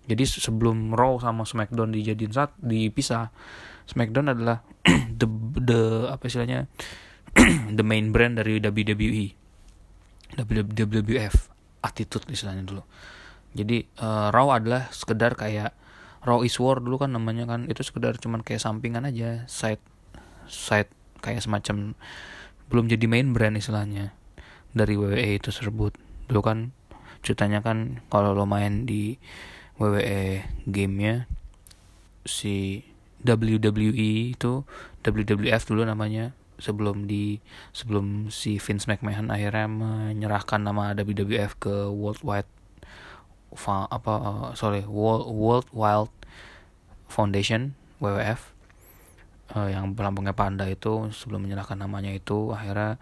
Jadi 0.09 0.25
sebelum 0.25 0.97
Raw 0.97 1.21
sama 1.21 1.45
SmackDown 1.45 1.93
dijadiin 1.93 2.33
saat 2.33 2.57
dipisah 2.57 3.29
SmackDown 3.85 4.33
adalah 4.33 4.65
the 5.21 5.29
the 5.61 6.09
apa 6.09 6.25
istilahnya 6.25 6.65
the 7.77 7.85
main 7.85 8.09
brand 8.09 8.41
dari 8.41 8.57
WWE 8.57 9.37
WWF 10.37 11.49
attitude 11.81 12.27
istilahnya 12.29 12.67
dulu. 12.67 12.83
Jadi 13.57 13.89
uh, 14.03 14.29
Raw 14.29 14.61
adalah 14.61 14.93
sekedar 14.93 15.33
kayak 15.39 15.73
Raw 16.27 16.45
is 16.45 16.59
War 16.61 16.83
dulu 16.83 17.01
kan 17.01 17.15
namanya 17.15 17.49
kan. 17.49 17.65
Itu 17.71 17.81
sekedar 17.87 18.19
cuman 18.21 18.45
kayak 18.45 18.61
sampingan 18.61 19.09
aja 19.09 19.49
side 19.49 19.81
side 20.51 20.91
kayak 21.25 21.43
semacam 21.43 21.97
belum 22.69 22.87
jadi 22.93 23.09
main 23.09 23.33
brand 23.33 23.57
istilahnya 23.57 24.13
dari 24.77 24.95
WWE 24.99 25.41
itu 25.41 25.49
tersebut. 25.49 25.97
Dulu 26.29 26.41
kan 26.45 26.77
ceritanya 27.25 27.65
kan 27.65 28.05
kalau 28.13 28.37
lo 28.37 28.45
main 28.45 28.85
di 28.85 29.17
WWE 29.79 30.45
gamenya 30.69 31.31
si 32.27 32.85
WWE 33.25 34.37
itu 34.37 34.63
WWF 35.03 35.63
dulu 35.67 35.83
namanya 35.87 36.37
sebelum 36.59 37.07
di 37.07 37.39
sebelum 37.71 38.29
si 38.35 38.59
Vince 38.59 38.91
McMahon 38.91 39.31
akhirnya 39.31 39.71
menyerahkan 39.71 40.61
nama 40.63 40.93
WWF 40.95 41.59
ke 41.59 41.75
World 41.89 42.23
Wide 42.27 42.51
apa 43.57 44.13
uh, 44.13 44.51
sorry 44.53 44.85
World 44.85 45.31
World 45.33 45.69
Wild 45.73 46.13
Foundation 47.09 47.73
WWF 48.03 48.53
uh, 49.57 49.69
yang 49.73 49.97
pelampungnya 49.97 50.37
panda 50.37 50.69
itu 50.69 51.09
sebelum 51.15 51.49
menyerahkan 51.49 51.79
namanya 51.81 52.13
itu 52.13 52.53
akhirnya 52.53 53.01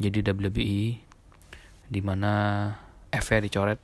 jadi 0.00 0.34
WWE 0.34 0.98
di 1.84 2.00
mana 2.02 2.32
F 3.14 3.30
nya 3.30 3.40
dicoret. 3.44 3.78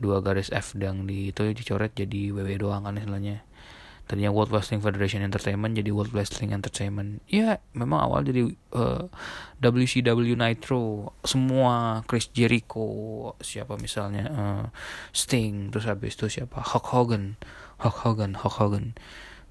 Dua 0.00 0.24
garis 0.24 0.48
F 0.48 0.72
yang 0.80 1.04
di 1.04 1.28
itu 1.28 1.52
dicoret 1.52 1.92
jadi 1.92 2.32
WW 2.32 2.64
doang 2.64 2.88
kan 2.88 2.96
istilahnya 2.96 3.44
tadinya 4.10 4.34
World 4.34 4.50
Wrestling 4.50 4.82
Federation 4.82 5.22
Entertainment 5.22 5.78
jadi 5.78 5.94
World 5.94 6.10
Wrestling 6.10 6.50
Entertainment. 6.50 7.22
Ya 7.30 7.62
memang 7.78 8.02
awal 8.10 8.26
jadi 8.26 8.50
uh, 8.74 9.06
eh, 9.06 9.62
WCW 9.62 10.34
Nitro 10.34 11.14
semua 11.22 12.02
Chris 12.10 12.26
Jericho 12.34 12.82
siapa 13.38 13.78
misalnya 13.78 14.26
uh, 14.34 14.66
Sting 15.14 15.70
terus 15.70 15.86
habis 15.86 16.18
itu 16.18 16.26
siapa? 16.26 16.58
Hulk 16.58 16.90
Hogan 16.90 17.38
Hulk 17.78 17.96
Hogan 18.02 18.34
Hulk 18.34 18.56
Hogan. 18.58 18.98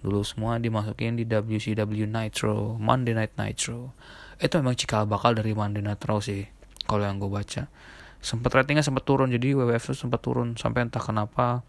Dulu 0.03 0.27
semua 0.27 0.59
dimasukin 0.59 1.15
di 1.15 1.23
WCW 1.23 2.03
Nitro 2.03 2.75
Monday 2.75 3.15
Night 3.15 3.39
Nitro. 3.39 3.95
Itu 4.43 4.59
memang 4.59 4.75
cikal 4.75 5.07
bakal 5.07 5.39
dari 5.39 5.55
Monday 5.55 5.79
Night 5.79 6.03
Raw 6.03 6.19
sih 6.19 6.43
kalau 6.83 7.07
yang 7.07 7.15
gue 7.15 7.31
baca. 7.31 7.71
Sempat 8.19 8.51
ratingnya 8.51 8.83
sempat 8.83 9.07
turun 9.07 9.31
jadi 9.31 9.55
WWF 9.55 9.95
sempat 9.95 10.19
turun 10.19 10.59
sampai 10.59 10.87
entah 10.87 10.99
kenapa 10.99 11.63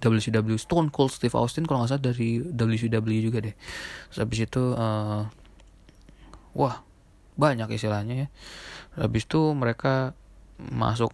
WCW 0.00 0.56
Stone 0.58 0.90
Cold 0.90 1.14
Steve 1.14 1.34
Austin 1.38 1.64
kalau 1.64 1.84
nggak 1.84 1.96
salah 1.96 2.04
dari 2.12 2.42
WCW 2.42 3.08
juga 3.22 3.38
deh. 3.44 3.54
Terus 4.10 4.18
habis 4.18 4.38
itu 4.44 4.62
uh, 4.74 5.28
wah 6.54 6.76
banyak 7.34 7.70
istilahnya 7.74 8.26
ya. 8.26 8.28
Habis 8.98 9.26
itu 9.26 9.40
mereka 9.54 10.14
masuk 10.58 11.10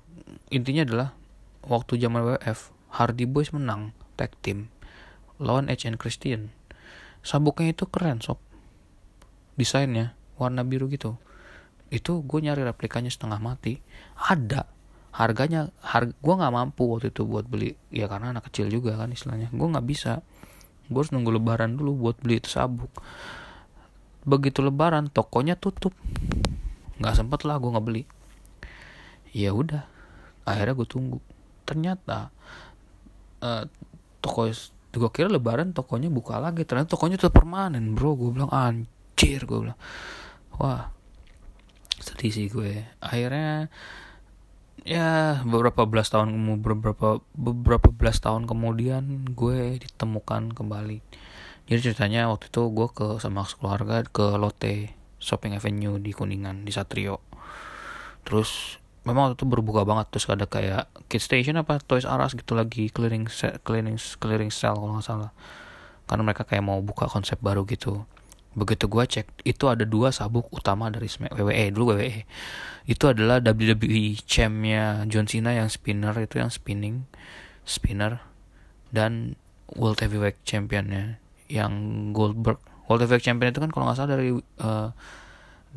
intinya 0.52 0.84
adalah 0.84 1.08
waktu 1.64 1.96
zaman 1.96 2.24
WWF 2.24 2.72
Hardy 2.92 3.24
Boys 3.24 3.54
menang 3.54 3.96
tag 4.18 4.34
team 4.44 4.68
lawan 5.40 5.72
Edge 5.72 5.88
and 5.88 5.96
Christian. 5.96 6.52
Sabuknya 7.24 7.72
itu 7.72 7.88
keren 7.88 8.20
sob. 8.20 8.36
Desainnya 9.56 10.16
warna 10.36 10.64
biru 10.64 10.88
gitu. 10.92 11.16
Itu 11.88 12.22
gue 12.24 12.40
nyari 12.44 12.64
replikanya 12.64 13.08
setengah 13.08 13.40
mati. 13.40 13.80
Ada 14.16 14.68
harganya 15.10 15.74
harga 15.82 16.14
gue 16.14 16.34
nggak 16.34 16.54
mampu 16.54 16.86
waktu 16.86 17.10
itu 17.10 17.26
buat 17.26 17.46
beli. 17.46 17.74
Ya 17.90 18.06
karena 18.06 18.34
anak 18.34 18.50
kecil 18.50 18.70
juga 18.70 18.94
kan 18.94 19.10
istilahnya. 19.10 19.50
Gue 19.50 19.68
nggak 19.70 19.86
bisa. 19.86 20.22
Gue 20.90 21.00
harus 21.02 21.12
nunggu 21.14 21.34
lebaran 21.34 21.78
dulu 21.78 22.08
buat 22.08 22.16
beli 22.22 22.42
itu 22.42 22.50
sabuk. 22.50 22.90
Begitu 24.26 24.62
lebaran 24.62 25.10
tokonya 25.10 25.58
tutup. 25.58 25.94
Nggak 27.00 27.14
sempet 27.16 27.42
lah 27.48 27.56
gue 27.58 27.70
nggak 27.70 27.86
beli 27.86 28.04
ya 29.30 29.54
udah 29.54 29.86
akhirnya 30.46 30.74
gue 30.74 30.88
tunggu. 30.88 31.18
Ternyata 31.62 32.34
uh, 33.42 33.64
toko 34.18 34.50
gue 34.90 35.10
kira 35.14 35.30
lebaran 35.30 35.70
tokonya 35.70 36.10
buka 36.10 36.42
lagi. 36.42 36.66
Ternyata 36.66 36.98
tokonya 36.98 37.16
tetap 37.20 37.38
permanen 37.38 37.94
bro. 37.94 38.18
Gue 38.18 38.34
bilang 38.34 38.50
anjir 38.50 39.46
gue 39.46 39.58
bilang. 39.68 39.78
Wah 40.58 40.90
sedih 42.02 42.32
sih 42.32 42.46
gue. 42.50 42.82
Akhirnya 42.98 43.70
ya 44.84 45.40
beberapa 45.44 45.84
belas 45.84 46.08
tahun 46.12 46.36
beberapa 46.60 47.20
beberapa 47.36 47.88
belas 47.92 48.20
tahun 48.20 48.46
kemudian 48.46 49.32
gue 49.32 49.80
ditemukan 49.80 50.52
kembali. 50.56 51.00
Jadi 51.70 51.80
ceritanya 51.80 52.26
waktu 52.30 52.50
itu 52.50 52.62
gue 52.74 52.88
ke 52.90 53.22
sama 53.22 53.46
keluarga 53.46 54.02
ke 54.02 54.36
Lotte 54.36 54.90
Shopping 55.22 55.54
Avenue 55.54 56.02
di 56.02 56.10
Kuningan 56.10 56.66
di 56.66 56.72
Satrio. 56.74 57.22
Terus 58.26 58.80
memang 59.06 59.30
waktu 59.30 59.40
itu 59.40 59.46
berbuka 59.48 59.86
banget 59.88 60.12
terus 60.12 60.28
ada 60.28 60.44
kayak 60.44 60.90
kid 61.08 61.22
station 61.22 61.56
apa 61.56 61.80
Toys 61.80 62.04
R 62.04 62.20
Us 62.20 62.36
gitu 62.36 62.52
lagi 62.58 62.92
clearing 62.92 63.30
clearing 63.64 63.96
clearing 64.18 64.50
sale 64.52 64.76
kalau 64.76 64.98
nggak 64.98 65.06
salah. 65.06 65.30
Karena 66.10 66.22
mereka 66.26 66.42
kayak 66.42 66.66
mau 66.66 66.82
buka 66.82 67.06
konsep 67.06 67.38
baru 67.38 67.62
gitu 67.64 68.04
begitu 68.50 68.90
gue 68.90 69.04
cek 69.06 69.46
itu 69.46 69.64
ada 69.70 69.86
dua 69.86 70.10
sabuk 70.10 70.50
utama 70.50 70.90
dari 70.90 71.06
WWE 71.06 71.70
dulu 71.70 71.94
WWE 71.94 72.26
itu 72.90 73.04
adalah 73.06 73.38
WWE 73.38 74.18
champnya 74.26 75.06
John 75.06 75.30
Cena 75.30 75.54
yang 75.54 75.70
spinner 75.70 76.14
itu 76.18 76.42
yang 76.42 76.50
spinning 76.50 77.06
spinner 77.62 78.18
dan 78.90 79.38
World 79.78 80.02
Heavyweight 80.02 80.42
Championnya 80.42 81.22
yang 81.46 81.70
Goldberg. 82.10 82.58
World 82.90 83.06
Heavyweight 83.06 83.22
Champion 83.22 83.54
itu 83.54 83.62
kan 83.62 83.70
kalau 83.70 83.86
nggak 83.86 83.98
salah 83.98 84.18
dari 84.18 84.34
uh, 84.34 84.90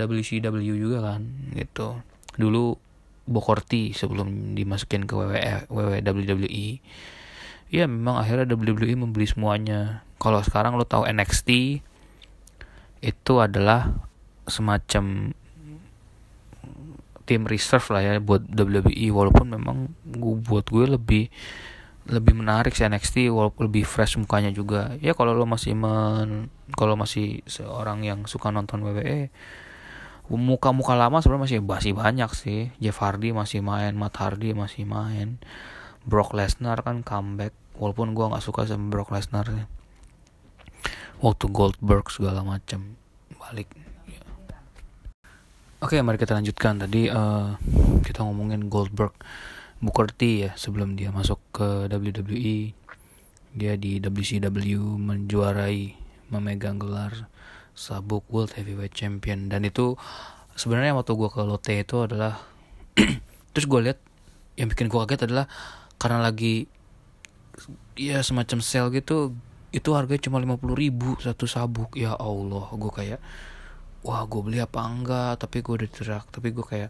eh, 0.02 0.06
WCW 0.10 0.74
juga 0.74 1.14
kan 1.14 1.22
gitu. 1.54 2.02
Dulu 2.38 2.78
Bokorti 3.24 3.96
sebelum 3.96 4.58
dimasukin 4.58 5.08
ke 5.08 5.14
WWE, 5.16 5.70
WWE 6.04 6.68
ya 7.72 7.88
memang 7.88 8.20
akhirnya 8.20 8.50
WWE 8.52 8.98
membeli 8.98 9.30
semuanya. 9.30 10.04
Kalau 10.18 10.42
sekarang 10.44 10.76
lo 10.76 10.84
tahu 10.84 11.06
NXT 11.08 11.80
itu 13.04 13.44
adalah 13.44 13.92
semacam 14.48 15.36
tim 17.24 17.42
reserve 17.48 17.88
lah 17.92 18.02
ya 18.04 18.12
buat 18.20 18.44
WWE 18.52 19.08
walaupun 19.12 19.56
memang 19.56 19.78
gue 20.04 20.36
buat 20.44 20.68
gue 20.68 20.86
lebih 20.96 21.32
lebih 22.04 22.36
menarik 22.36 22.76
sih 22.76 22.84
NXT 22.84 23.32
walaupun 23.32 23.72
lebih 23.72 23.88
fresh 23.88 24.20
mukanya 24.20 24.52
juga. 24.52 24.96
Ya 25.00 25.16
kalau 25.16 25.32
lo 25.32 25.48
masih 25.48 25.72
men 25.72 26.52
kalau 26.76 27.00
masih 27.00 27.40
seorang 27.48 28.04
yang 28.04 28.28
suka 28.28 28.52
nonton 28.52 28.84
WWE 28.84 29.32
muka-muka 30.32 30.96
lama 30.96 31.20
sebenarnya 31.20 31.44
masih 31.44 31.60
masih 31.64 31.94
banyak 31.96 32.32
sih. 32.36 32.62
Jeff 32.80 33.00
Hardy 33.00 33.36
masih 33.36 33.60
main 33.64 33.96
Matt 33.96 34.20
Hardy 34.20 34.56
masih 34.56 34.84
main 34.88 35.40
Brock 36.04 36.36
Lesnar 36.36 36.84
kan 36.84 37.04
comeback. 37.08 37.56
Walaupun 37.80 38.16
gue 38.16 38.26
nggak 38.32 38.44
suka 38.44 38.68
sama 38.68 38.92
Brock 38.92 39.12
Lesnar 39.16 39.48
waktu 41.24 41.48
Goldberg 41.48 42.12
segala 42.12 42.44
macam 42.44 43.00
balik 43.40 43.72
Oke, 45.84 46.00
mari 46.00 46.16
kita 46.16 46.32
lanjutkan. 46.32 46.80
Tadi 46.80 47.12
uh, 47.12 47.60
kita 48.08 48.24
ngomongin 48.24 48.72
Goldberg, 48.72 49.12
Booker 49.84 50.08
T 50.16 50.48
ya 50.48 50.56
sebelum 50.56 50.96
dia 50.96 51.12
masuk 51.12 51.44
ke 51.52 51.92
WWE. 51.92 52.72
Dia 53.52 53.76
di 53.76 54.00
WCW 54.00 54.80
menjuarai, 54.80 55.92
memegang 56.32 56.80
gelar 56.80 57.28
sabuk 57.76 58.24
World 58.32 58.56
Heavyweight 58.56 58.96
Champion 58.96 59.52
dan 59.52 59.68
itu 59.68 60.00
sebenarnya 60.56 60.94
waktu 60.94 61.18
gue 61.18 61.30
ke 61.30 61.42
Lotte 61.42 61.74
itu 61.74 61.98
adalah 62.06 62.40
terus 63.52 63.66
gue 63.66 63.80
lihat 63.82 64.00
yang 64.56 64.70
bikin 64.70 64.88
gue 64.88 65.00
kaget 65.04 65.26
adalah 65.26 65.50
karena 65.98 66.22
lagi 66.22 66.70
ya 67.98 68.22
semacam 68.22 68.62
sale 68.62 68.94
gitu 68.94 69.34
itu 69.74 69.90
harganya 69.98 70.22
cuma 70.30 70.38
lima 70.38 70.56
puluh 70.56 70.78
ribu 70.78 71.18
satu 71.18 71.50
sabuk. 71.50 71.98
Ya 71.98 72.14
Allah 72.14 72.70
gue 72.70 72.92
kayak 72.94 73.20
wah 74.06 74.22
gue 74.30 74.42
beli 74.46 74.60
apa 74.62 74.80
enggak? 74.86 75.42
Tapi 75.42 75.66
gue 75.66 75.74
udah 75.82 75.90
teriak 75.90 76.26
tapi 76.30 76.54
gue 76.54 76.62
kayak 76.62 76.90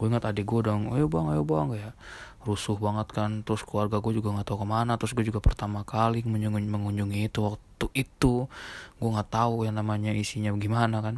gue 0.00 0.06
ingat 0.08 0.24
adik 0.26 0.48
gue 0.48 0.66
dong 0.66 0.90
ayo 0.96 1.06
bang 1.06 1.30
ayo 1.30 1.46
bang 1.46 1.68
ya 1.76 1.90
rusuh 2.48 2.74
banget 2.80 3.08
kan. 3.12 3.30
Terus 3.46 3.62
keluarga 3.62 4.00
gue 4.00 4.12
juga 4.16 4.32
nggak 4.34 4.48
tahu 4.48 4.64
ke 4.64 4.66
mana. 4.66 4.96
Terus 4.98 5.12
gue 5.14 5.24
juga 5.28 5.38
pertama 5.38 5.84
kali 5.84 6.24
mengunjungi, 6.26 6.66
mengunjungi 6.72 7.20
itu 7.28 7.38
waktu 7.44 7.86
itu. 7.94 8.48
Gue 8.98 9.10
nggak 9.12 9.30
tahu 9.30 9.68
yang 9.68 9.76
namanya 9.78 10.10
isinya 10.16 10.50
gimana 10.56 11.04
kan. 11.04 11.16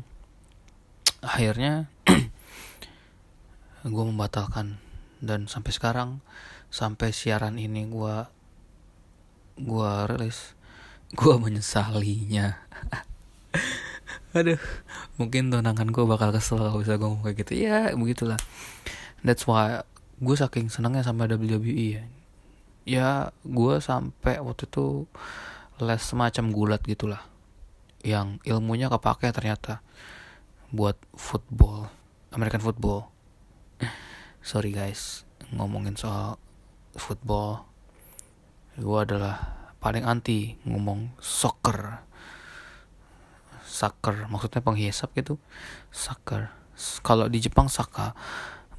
Akhirnya 1.24 1.88
gue 3.94 4.05
membatalkan. 4.05 4.83
Dan 5.24 5.48
sampai 5.48 5.72
sekarang 5.72 6.20
sampai 6.68 7.14
siaran 7.14 7.57
ini 7.57 7.88
gue 7.88 8.14
gue 9.55 9.90
rilis 10.11 10.59
gue 11.14 11.35
menyesalinya. 11.38 12.59
Aduh 14.38 14.59
mungkin 15.14 15.46
tunangan 15.46 15.94
gue 15.94 16.05
bakal 16.11 16.35
kesel 16.35 16.59
kalau 16.59 16.83
bisa 16.83 16.98
gue 16.98 17.07
ngomong 17.07 17.22
kayak 17.22 17.46
gitu. 17.46 17.53
Ya 17.55 17.94
begitulah. 17.94 18.38
That's 19.22 19.46
why 19.46 19.87
gue 20.18 20.37
saking 20.37 20.74
senangnya 20.74 21.07
sama 21.07 21.31
WWE 21.31 21.87
ya. 22.03 22.05
Ya 22.85 23.09
gue 23.46 23.74
sampai 23.79 24.42
waktu 24.42 24.66
itu 24.66 25.07
les 25.79 26.03
semacam 26.03 26.44
gulat 26.50 26.83
gitulah. 26.83 27.22
Yang 28.03 28.42
ilmunya 28.44 28.90
kepake 28.90 29.31
ternyata 29.31 29.81
buat 30.74 30.98
football 31.14 31.88
American 32.35 32.61
football. 32.61 33.07
Sorry 34.42 34.74
guys 34.74 35.22
ngomongin 35.55 35.94
soal 35.94 36.42
football. 36.98 37.70
Gue 38.74 38.98
adalah 39.07 39.63
paling 39.85 40.09
anti 40.09 40.57
ngomong 40.64 41.12
soccer. 41.20 42.01
Soccer 43.68 44.25
maksudnya 44.33 44.64
penghisap 44.64 45.12
gitu. 45.12 45.37
Soccer. 45.92 46.49
Kalau 47.05 47.29
di 47.29 47.44
Jepang 47.44 47.68
saka 47.68 48.16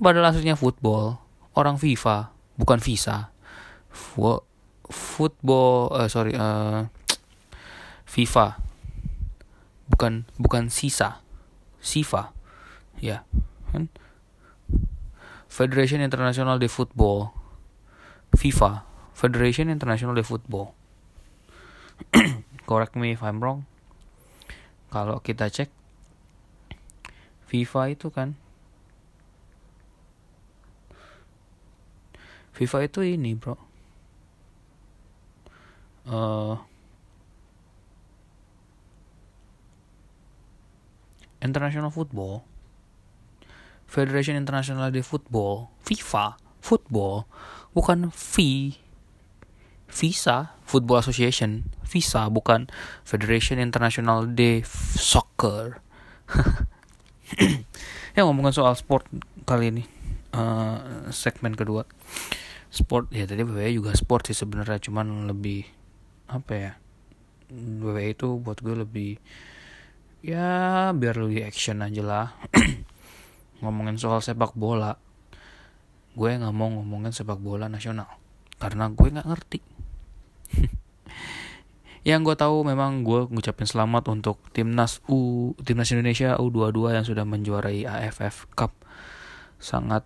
padahal 0.02 0.34
aslinya 0.34 0.58
football. 0.58 1.22
Orang 1.54 1.78
FIFA 1.78 2.34
bukan 2.58 2.82
visa. 2.82 3.30
Football 4.90 5.94
uh, 5.94 6.10
sorry 6.10 6.34
uh, 6.34 6.90
FIFA. 8.10 8.58
Bukan 9.86 10.26
bukan 10.42 10.74
sisa. 10.74 11.22
FIFA. 11.86 12.34
Ya 12.98 13.22
kan? 13.70 13.94
Federation 15.46 16.02
International 16.02 16.58
de 16.58 16.66
Football. 16.66 17.30
FIFA. 18.34 18.90
Federation 19.16 19.72
International 19.72 20.12
de 20.12 20.26
Football 20.26 20.75
correct 22.70 22.96
me 22.96 23.14
if 23.14 23.22
I'm 23.22 23.44
wrong. 23.44 23.68
Kalau 24.90 25.20
kita 25.20 25.52
cek 25.52 25.70
FIFA 27.46 27.82
itu 27.94 28.08
kan 28.10 28.36
FIFA 32.56 32.88
itu 32.88 33.00
ini 33.04 33.36
bro. 33.36 33.60
Uh, 36.06 36.56
International 41.42 41.90
Football 41.92 42.46
Federation 43.86 44.40
International 44.40 44.90
de 44.90 45.04
Football 45.06 45.70
FIFA 45.86 46.42
Football 46.64 47.30
bukan 47.76 48.10
V 48.10 48.34
Visa 49.92 50.55
Football 50.66 51.06
Association 51.06 51.70
Visa 51.86 52.26
bukan. 52.28 52.68
Federation 53.06 53.62
International 53.62 54.26
de 54.26 54.66
Soccer. 54.98 55.80
Ya 58.16 58.24
ngomongin 58.24 58.56
soal 58.56 58.80
sport 58.80 59.04
kali 59.44 59.76
ini. 59.76 59.84
Uh, 60.32 61.12
segmen 61.12 61.52
kedua. 61.52 61.84
Sport 62.72 63.12
ya 63.12 63.28
tadi 63.28 63.44
WWE 63.44 63.76
juga 63.76 63.92
sport 63.92 64.32
sih 64.32 64.38
sebenarnya 64.38 64.80
cuman 64.88 65.28
lebih 65.28 65.68
apa 66.32 66.54
ya 66.56 66.72
WWE 67.52 68.16
itu 68.16 68.40
buat 68.40 68.64
gue 68.64 68.72
lebih 68.72 69.20
ya 70.24 70.96
biar 70.96 71.20
lebih 71.20 71.44
action 71.44 71.84
aja 71.84 72.04
lah. 72.08 72.28
Ngomongin 73.60 74.00
soal 74.00 74.24
sepak 74.24 74.56
bola 74.56 74.96
gue 76.16 76.30
nggak 76.32 76.56
mau 76.56 76.72
ngomongin 76.72 77.12
sepak 77.12 77.44
bola 77.44 77.68
nasional. 77.68 78.08
Karena 78.56 78.88
gue 78.88 79.12
nggak 79.12 79.28
ngerti 79.28 79.60
yang 82.10 82.22
gue 82.22 82.38
tahu 82.38 82.62
memang 82.62 83.02
gue 83.02 83.26
ngucapin 83.34 83.66
selamat 83.66 84.14
untuk 84.14 84.38
timnas 84.54 85.02
U 85.10 85.52
timnas 85.66 85.90
Indonesia 85.90 86.38
U22 86.38 86.94
yang 86.94 87.06
sudah 87.06 87.26
menjuarai 87.26 87.90
AFF 87.90 88.46
Cup. 88.54 88.78
Sangat 89.58 90.06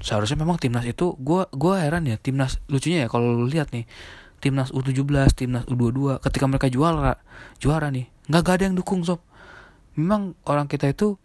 seharusnya 0.00 0.40
memang 0.40 0.56
timnas 0.56 0.88
itu 0.88 1.12
gue 1.20 1.44
gua 1.52 1.84
heran 1.84 2.08
ya 2.08 2.16
timnas 2.16 2.64
lucunya 2.72 3.04
ya 3.04 3.08
kalau 3.12 3.28
lu 3.28 3.44
lihat 3.44 3.76
nih 3.76 3.84
timnas 4.40 4.72
U17 4.72 5.36
timnas 5.36 5.68
U22 5.68 6.16
ketika 6.24 6.44
mereka 6.48 6.72
juara 6.72 7.20
juara 7.60 7.92
nih 7.92 8.08
nggak 8.32 8.40
gak 8.40 8.54
ada 8.56 8.64
yang 8.72 8.76
dukung 8.76 9.04
sob. 9.04 9.20
Memang 9.96 10.36
orang 10.48 10.68
kita 10.68 10.88
itu 10.88 11.16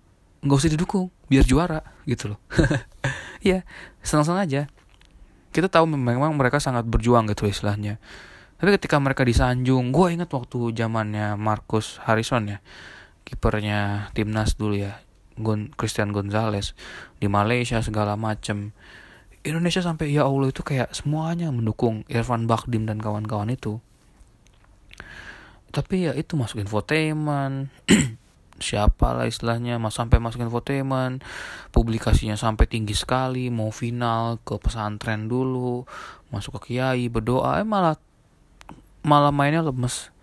nggak 0.44 0.58
usah 0.58 0.72
didukung 0.72 1.12
biar 1.32 1.48
juara 1.48 1.80
gitu 2.04 2.36
loh. 2.36 2.40
Ya 3.42 3.66
senang-senang 4.06 4.46
aja 4.46 4.62
kita 5.52 5.68
tahu 5.68 5.86
memang 5.88 6.34
mereka 6.36 6.58
sangat 6.64 6.88
berjuang 6.88 7.28
gitu 7.32 7.48
istilahnya. 7.48 8.00
Tapi 8.58 8.78
ketika 8.78 9.02
mereka 9.02 9.26
disanjung 9.26 9.92
gue 9.92 10.08
ingat 10.16 10.30
waktu 10.32 10.72
zamannya 10.78 11.34
Marcus 11.36 11.98
Harrison 12.06 12.46
ya 12.46 12.60
kipernya 13.26 14.12
timnas 14.14 14.54
dulu 14.60 14.76
ya 14.78 15.02
Christian 15.74 16.14
Gonzalez 16.14 16.78
di 17.18 17.26
Malaysia 17.26 17.82
segala 17.82 18.14
macem. 18.20 18.76
Indonesia 19.42 19.82
sampai 19.82 20.14
ya 20.14 20.30
Allah 20.30 20.54
itu 20.54 20.62
kayak 20.62 20.94
semuanya 20.94 21.50
mendukung 21.50 22.06
Irfan 22.06 22.46
Bakdim 22.46 22.86
dan 22.86 23.02
kawan-kawan 23.02 23.50
itu. 23.50 23.82
Tapi 25.74 26.06
ya 26.06 26.14
itu 26.14 26.38
masuk 26.38 26.62
infotainment 26.62 27.74
siapa 28.62 29.18
lah 29.18 29.26
istilahnya 29.28 29.82
mas 29.82 29.98
sampai 29.98 30.22
masuk 30.22 30.46
infotainment 30.46 31.26
publikasinya 31.76 32.38
sampai 32.38 32.70
tinggi 32.70 32.94
sekali 32.96 33.50
mau 33.50 33.74
final 33.74 34.40
ke 34.46 34.56
pesantren 34.62 35.28
dulu 35.28 35.84
masuk 36.32 36.62
ke 36.62 36.78
kiai 36.78 37.12
berdoa 37.12 37.60
eh 37.60 37.68
malah 37.68 38.00
malah 39.02 39.34
mainnya 39.34 39.66
lemes. 39.66 40.14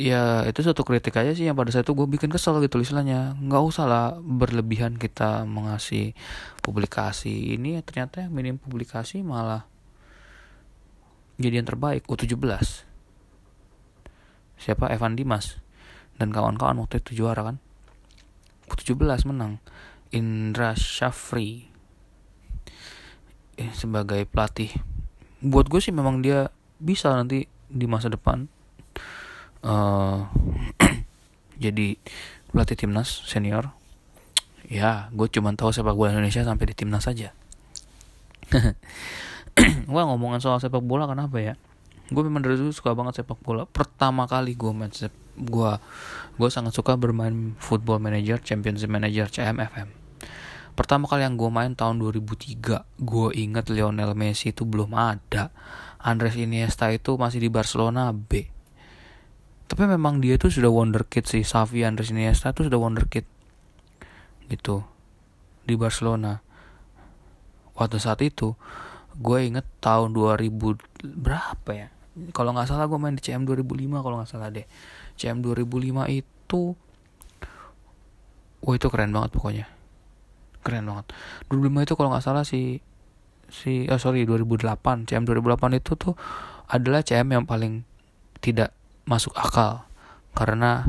Ya 0.00 0.42
itu 0.48 0.64
satu 0.64 0.82
kritik 0.82 1.14
aja 1.14 1.30
sih 1.36 1.46
yang 1.46 1.54
pada 1.54 1.70
saat 1.70 1.86
itu 1.86 1.94
gue 1.94 2.08
bikin 2.08 2.32
kesel 2.32 2.58
gitu 2.64 2.82
istilahnya. 2.82 3.38
Nggak 3.38 3.62
usah 3.62 3.86
lah 3.86 4.06
berlebihan 4.18 4.98
kita 4.98 5.46
mengasih 5.46 6.16
publikasi 6.64 7.54
ini 7.54 7.78
ya 7.78 7.82
ternyata 7.86 8.26
yang 8.26 8.32
minim 8.34 8.56
publikasi 8.58 9.22
malah 9.22 9.68
jadi 11.40 11.62
yang 11.62 11.68
terbaik 11.68 12.06
U17 12.06 12.38
siapa? 14.62 14.94
Evan 14.94 15.18
Dimas 15.18 15.61
dan 16.22 16.30
kawan-kawan 16.30 16.78
waktu 16.78 17.02
itu 17.02 17.26
juara 17.26 17.42
kan. 17.42 17.58
U17 18.70 19.26
menang. 19.26 19.58
Indra 20.14 20.78
Shafri 20.78 21.66
eh, 23.58 23.72
sebagai 23.74 24.22
pelatih. 24.30 24.70
Buat 25.42 25.66
gue 25.66 25.82
sih 25.82 25.90
memang 25.90 26.22
dia 26.22 26.54
bisa 26.78 27.10
nanti 27.10 27.50
di 27.66 27.86
masa 27.90 28.06
depan. 28.06 28.46
Uh, 29.66 30.30
jadi 31.64 31.98
pelatih 32.54 32.78
timnas 32.78 33.26
senior. 33.26 33.74
Ya 34.70 35.10
gue 35.10 35.26
cuma 35.26 35.50
tahu 35.58 35.74
sepak 35.74 35.98
bola 35.98 36.14
Indonesia 36.14 36.46
sampai 36.46 36.70
di 36.70 36.74
timnas 36.78 37.04
saja 37.04 37.34
gue 39.88 40.02
ngomongin 40.08 40.40
soal 40.40 40.60
sepak 40.60 40.84
bola 40.84 41.08
kenapa 41.08 41.40
ya 41.40 41.54
gue 42.12 42.22
memang 42.22 42.44
dari 42.44 42.60
dulu 42.60 42.72
suka 42.72 42.92
banget 42.92 43.24
sepak 43.24 43.40
bola. 43.40 43.64
Pertama 43.64 44.28
kali 44.28 44.54
gue 44.54 44.72
main 44.72 44.92
sep 44.92 45.12
gue 45.32 45.72
gue 46.36 46.48
sangat 46.52 46.76
suka 46.76 46.92
bermain 47.00 47.56
football 47.56 47.96
manager 47.96 48.36
championship 48.44 48.92
manager 48.92 49.32
CMFM 49.32 50.02
pertama 50.72 51.04
kali 51.04 51.24
yang 51.24 51.36
gue 51.36 51.50
main 51.52 51.76
tahun 51.76 52.00
2003 52.00 52.84
gue 53.00 53.28
inget 53.36 53.68
Lionel 53.68 54.16
Messi 54.16 54.56
itu 54.56 54.64
belum 54.64 54.96
ada. 54.96 55.52
Andres 56.02 56.34
Iniesta 56.34 56.90
itu 56.90 57.14
masih 57.14 57.38
di 57.38 57.46
Barcelona 57.52 58.10
B. 58.10 58.50
Tapi 59.70 59.82
memang 59.86 60.18
dia 60.18 60.34
tuh 60.34 60.50
sudah 60.50 60.72
wonderkid 60.72 61.28
sih. 61.28 61.46
Xavi 61.46 61.86
Andres 61.86 62.10
Iniesta 62.10 62.50
tuh 62.50 62.66
sudah 62.66 62.80
wonderkid 62.80 63.22
gitu. 64.50 64.82
Di 65.62 65.78
Barcelona. 65.78 66.42
Waktu 67.78 68.02
saat 68.02 68.18
itu 68.24 68.58
gue 69.14 69.38
inget 69.44 69.68
tahun 69.78 70.16
2000 70.16 70.50
berapa 71.04 71.70
ya 71.70 71.88
kalau 72.36 72.52
nggak 72.52 72.68
salah 72.68 72.84
gue 72.84 72.98
main 73.00 73.16
di 73.16 73.24
CM 73.24 73.48
2005 73.48 74.04
kalau 74.04 74.16
nggak 74.20 74.30
salah 74.30 74.52
deh. 74.52 74.68
CM 75.16 75.40
2005 75.40 76.12
itu 76.12 76.62
wah 78.62 78.74
itu 78.76 78.86
keren 78.92 79.12
banget 79.16 79.30
pokoknya. 79.32 79.66
Keren 80.60 80.84
banget. 80.92 81.06
2005 81.48 81.86
itu 81.88 81.94
kalau 81.96 82.08
nggak 82.12 82.24
salah 82.24 82.44
si 82.44 82.84
si 83.52 83.88
oh 83.88 84.00
sorry 84.00 84.24
2008 84.24 85.08
CM 85.08 85.24
2008 85.28 85.80
itu 85.80 85.92
tuh 85.96 86.14
adalah 86.68 87.04
CM 87.04 87.32
yang 87.32 87.44
paling 87.48 87.84
tidak 88.44 88.76
masuk 89.08 89.32
akal. 89.32 89.88
Karena 90.36 90.84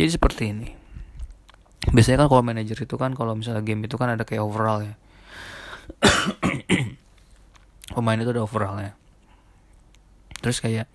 jadi 0.00 0.08
seperti 0.08 0.56
ini. 0.56 0.68
Biasanya 1.92 2.24
kan 2.24 2.28
kalau 2.32 2.42
manajer 2.46 2.78
itu 2.80 2.96
kan 2.96 3.12
kalau 3.12 3.36
misalnya 3.36 3.60
game 3.60 3.84
itu 3.84 4.00
kan 4.00 4.08
ada 4.08 4.24
kayak 4.24 4.40
overall 4.40 4.80
ya. 4.80 4.96
Pemain 7.92 8.16
itu 8.16 8.32
ada 8.32 8.40
overall 8.40 8.80
ya 8.80 8.96
terus 10.42 10.58
kayak 10.58 10.90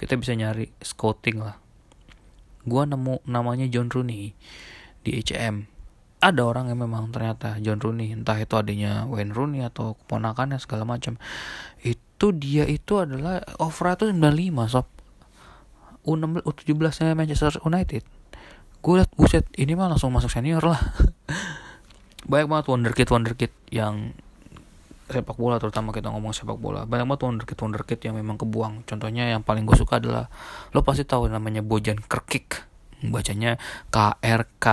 kita 0.00 0.16
bisa 0.16 0.32
nyari 0.32 0.72
scouting 0.80 1.44
lah. 1.44 1.60
Gua 2.66 2.88
nemu 2.88 3.22
namanya 3.28 3.68
John 3.68 3.92
Rooney 3.92 4.34
di 5.04 5.10
HM 5.22 5.76
ada 6.26 6.42
orang 6.42 6.72
yang 6.72 6.80
memang 6.80 7.12
ternyata 7.12 7.60
John 7.60 7.78
Rooney 7.78 8.16
entah 8.16 8.34
itu 8.40 8.56
adanya 8.56 9.04
Wayne 9.04 9.36
Rooney 9.36 9.60
atau 9.62 9.94
keponakannya 10.00 10.56
segala 10.56 10.88
macam. 10.88 11.20
Itu 11.84 12.32
dia 12.32 12.64
itu 12.64 12.96
adalah 12.96 13.44
overall 13.60 13.94
itu 13.94 14.08
95 14.10 14.72
sob. 14.72 14.86
U16 16.06 16.46
U17 16.46 17.02
nya 17.02 17.14
Manchester 17.18 17.52
United. 17.62 18.02
Gue 18.80 18.94
liat 19.02 19.10
buset 19.18 19.46
ini 19.58 19.74
mah 19.74 19.90
langsung 19.90 20.14
masuk 20.14 20.30
senior 20.30 20.62
lah. 20.62 20.78
Banyak 22.30 22.46
banget 22.50 22.66
wonderkid 22.70 23.08
wonderkid 23.10 23.52
yang 23.70 24.14
sepak 25.06 25.38
bola 25.38 25.62
terutama 25.62 25.94
kita 25.94 26.10
ngomong 26.10 26.34
sepak 26.34 26.58
bola. 26.58 26.82
Banyak 26.82 27.06
banget 27.06 27.22
wonderkid 27.22 27.58
wonderkid 27.62 27.98
yang 28.02 28.14
memang 28.18 28.34
kebuang. 28.34 28.82
Contohnya 28.82 29.30
yang 29.30 29.46
paling 29.46 29.62
gue 29.62 29.78
suka 29.78 30.02
adalah 30.02 30.26
lo 30.74 30.82
pasti 30.82 31.06
tahu 31.06 31.30
namanya 31.30 31.62
Bojan 31.62 32.02
Kerkik 32.02 32.66
bacanya 33.06 33.54
K 33.94 34.18
R 34.18 34.42
K 34.58 34.66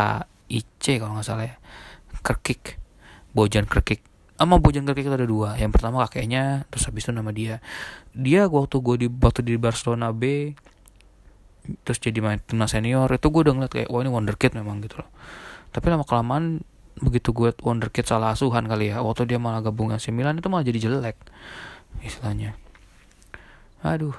I 0.49 0.59
C 0.81 0.97
kalau 0.97 1.13
nggak 1.13 1.27
salah 1.27 1.45
ya. 1.45 1.55
Kerkik 2.25 2.81
Bojan 3.37 3.69
Kerkik 3.69 4.01
sama 4.33 4.57
Bojan 4.57 4.83
Kerkik 4.89 5.05
itu 5.05 5.13
ada 5.13 5.29
dua. 5.29 5.53
Yang 5.55 5.77
pertama 5.77 6.01
kakeknya 6.09 6.65
terus 6.73 6.89
habis 6.89 7.05
itu 7.05 7.13
nama 7.13 7.29
dia. 7.29 7.61
Dia 8.17 8.49
waktu 8.49 8.75
gue 8.81 8.95
di 9.05 9.07
waktu 9.07 9.45
di 9.45 9.55
Barcelona 9.61 10.09
B 10.11 10.51
terus 11.85 12.01
jadi 12.01 12.19
main 12.19 12.43
timnas 12.43 12.75
senior 12.75 13.07
itu 13.07 13.29
gue 13.31 13.41
udah 13.47 13.53
ngeliat 13.55 13.71
kayak 13.71 13.87
wah 13.87 14.03
ini 14.03 14.11
wonderkid 14.11 14.57
memang 14.57 14.81
gitu 14.81 14.99
loh. 14.99 15.07
Tapi 15.69 15.85
lama 15.93 16.03
kelamaan 16.03 16.65
begitu 17.01 17.33
gue 17.33 17.49
wonderkid 17.61 18.05
salah 18.05 18.37
asuhan 18.37 18.69
kali 18.69 18.93
ya 18.93 19.01
waktu 19.01 19.25
dia 19.25 19.41
malah 19.41 19.65
gabung 19.65 19.89
AC 19.89 20.13
Milan 20.13 20.37
itu 20.37 20.47
malah 20.51 20.65
jadi 20.65 20.89
jelek 20.89 21.17
istilahnya 22.05 22.53
aduh 23.81 24.13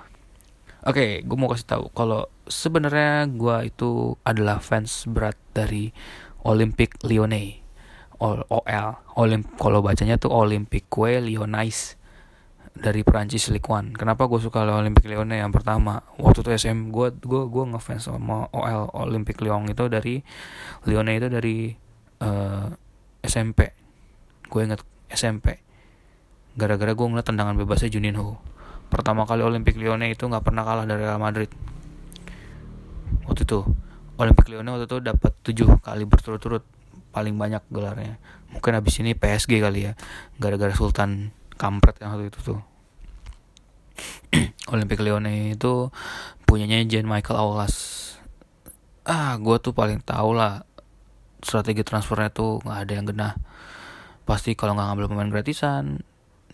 oke 0.86 0.94
okay, 0.94 1.22
gue 1.22 1.36
mau 1.38 1.50
kasih 1.50 1.68
tahu 1.68 1.84
kalau 1.94 2.26
sebenarnya 2.50 3.30
gue 3.30 3.70
itu 3.70 4.18
adalah 4.26 4.58
fans 4.58 5.06
berat 5.06 5.38
dari 5.54 5.94
Olympic 6.44 6.98
Lyonnais 7.06 7.64
OL 8.24 8.88
Olimp 9.20 9.58
kalau 9.60 9.84
bacanya 9.84 10.16
tuh 10.16 10.32
Olympique 10.32 10.88
Lyonnais 10.96 11.98
dari 12.74 13.06
Perancis 13.06 13.46
Ligue 13.54 13.70
1. 13.70 13.94
Kenapa 13.94 14.26
gue 14.26 14.42
suka 14.42 14.66
Olympique 14.66 15.06
Lyon 15.06 15.30
yang 15.30 15.54
pertama? 15.54 16.02
Waktu 16.18 16.42
itu 16.42 16.50
SM 16.66 16.90
gue 16.90 17.14
gue 17.22 17.42
gue 17.46 17.64
ngefans 17.70 18.10
sama 18.10 18.50
OL 18.50 18.90
Olympique 18.98 19.38
Lyon 19.46 19.70
itu 19.70 19.86
dari 19.86 20.26
Lyon 20.90 21.06
itu 21.06 21.30
dari 21.30 21.78
uh, 22.24 22.72
eh, 23.20 23.28
SMP. 23.28 23.76
Gue 24.48 24.64
inget 24.64 24.80
SMP. 25.12 25.60
Gara-gara 26.56 26.96
gue 26.96 27.06
ngeliat 27.06 27.28
tendangan 27.28 27.54
bebasnya 27.60 27.92
Juninho. 27.92 28.40
Pertama 28.88 29.28
kali 29.28 29.44
Olympique 29.44 29.76
Lyon 29.76 30.00
itu 30.06 30.24
nggak 30.24 30.44
pernah 30.44 30.64
kalah 30.64 30.88
dari 30.88 31.04
Real 31.04 31.20
Madrid. 31.20 31.52
Waktu 33.28 33.44
itu 33.44 33.60
Olympique 34.16 34.48
Lyon 34.48 34.68
waktu 34.72 34.86
itu 34.88 34.98
dapat 35.02 35.32
7 35.42 35.84
kali 35.84 36.04
berturut-turut 36.08 36.64
paling 37.12 37.36
banyak 37.36 37.62
gelarnya. 37.68 38.16
Mungkin 38.54 38.72
habis 38.78 38.96
ini 39.02 39.12
PSG 39.12 39.60
kali 39.60 39.90
ya. 39.90 39.92
Gara-gara 40.38 40.70
Sultan 40.72 41.34
kampret 41.54 41.98
yang 42.02 42.14
satu 42.14 42.24
itu 42.26 42.38
tuh 42.42 42.60
Olympic 44.74 44.98
Lyonnais 44.98 45.54
itu 45.54 45.90
punyanya 46.44 46.82
Jean 46.86 47.06
Michael 47.06 47.38
Aulas 47.38 47.74
ah 49.04 49.36
gue 49.36 49.56
tuh 49.60 49.76
paling 49.76 50.00
tau 50.00 50.32
lah 50.32 50.64
strategi 51.44 51.84
transfernya 51.84 52.32
tuh 52.32 52.64
nggak 52.64 52.78
ada 52.88 52.92
yang 52.92 53.06
genah. 53.06 53.34
Pasti 54.24 54.56
kalau 54.56 54.74
nggak 54.74 54.86
ngambil 54.88 55.06
pemain 55.12 55.30
gratisan 55.30 56.00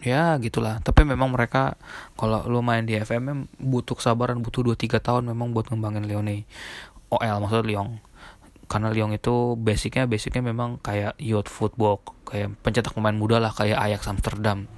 ya 0.03 0.37
gitulah. 0.41 0.81
Tapi 0.83 1.07
memang 1.07 1.31
mereka 1.31 1.77
kalau 2.19 2.45
lu 2.49 2.61
main 2.65 2.85
di 2.85 2.97
FMM 2.99 3.47
butuh 3.61 3.97
kesabaran 3.97 4.41
butuh 4.43 4.65
2-3 4.65 4.99
tahun 5.01 5.23
memang 5.31 5.53
buat 5.55 5.71
ngembangin 5.71 6.09
Lyonnais 6.09 6.45
OL 7.13 7.37
maksudnya 7.43 7.67
Lyon. 7.67 7.89
Karena 8.71 8.89
Lyon 8.95 9.11
itu 9.11 9.59
basicnya 9.59 10.07
basicnya 10.07 10.47
memang 10.47 10.79
kayak 10.79 11.19
youth 11.19 11.51
football 11.51 12.01
kayak 12.23 12.55
pencetak 12.63 12.95
pemain 12.95 13.15
muda 13.15 13.43
lah 13.43 13.51
kayak 13.51 13.77
Ajax 13.77 14.07
Amsterdam. 14.07 14.71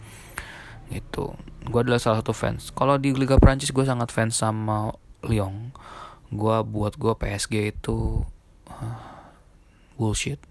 Itu 0.88 1.36
gue 1.68 1.80
adalah 1.80 2.00
salah 2.00 2.24
satu 2.24 2.32
fans. 2.32 2.72
Kalau 2.72 2.96
di 2.96 3.12
Liga 3.12 3.36
Prancis 3.36 3.70
gue 3.70 3.84
sangat 3.84 4.10
fans 4.10 4.40
sama 4.40 4.96
Lyon. 5.22 5.76
Gue 6.32 6.56
buat 6.64 6.96
gue 6.96 7.12
PSG 7.12 7.76
itu 7.76 8.24
bullshit. 10.02 10.42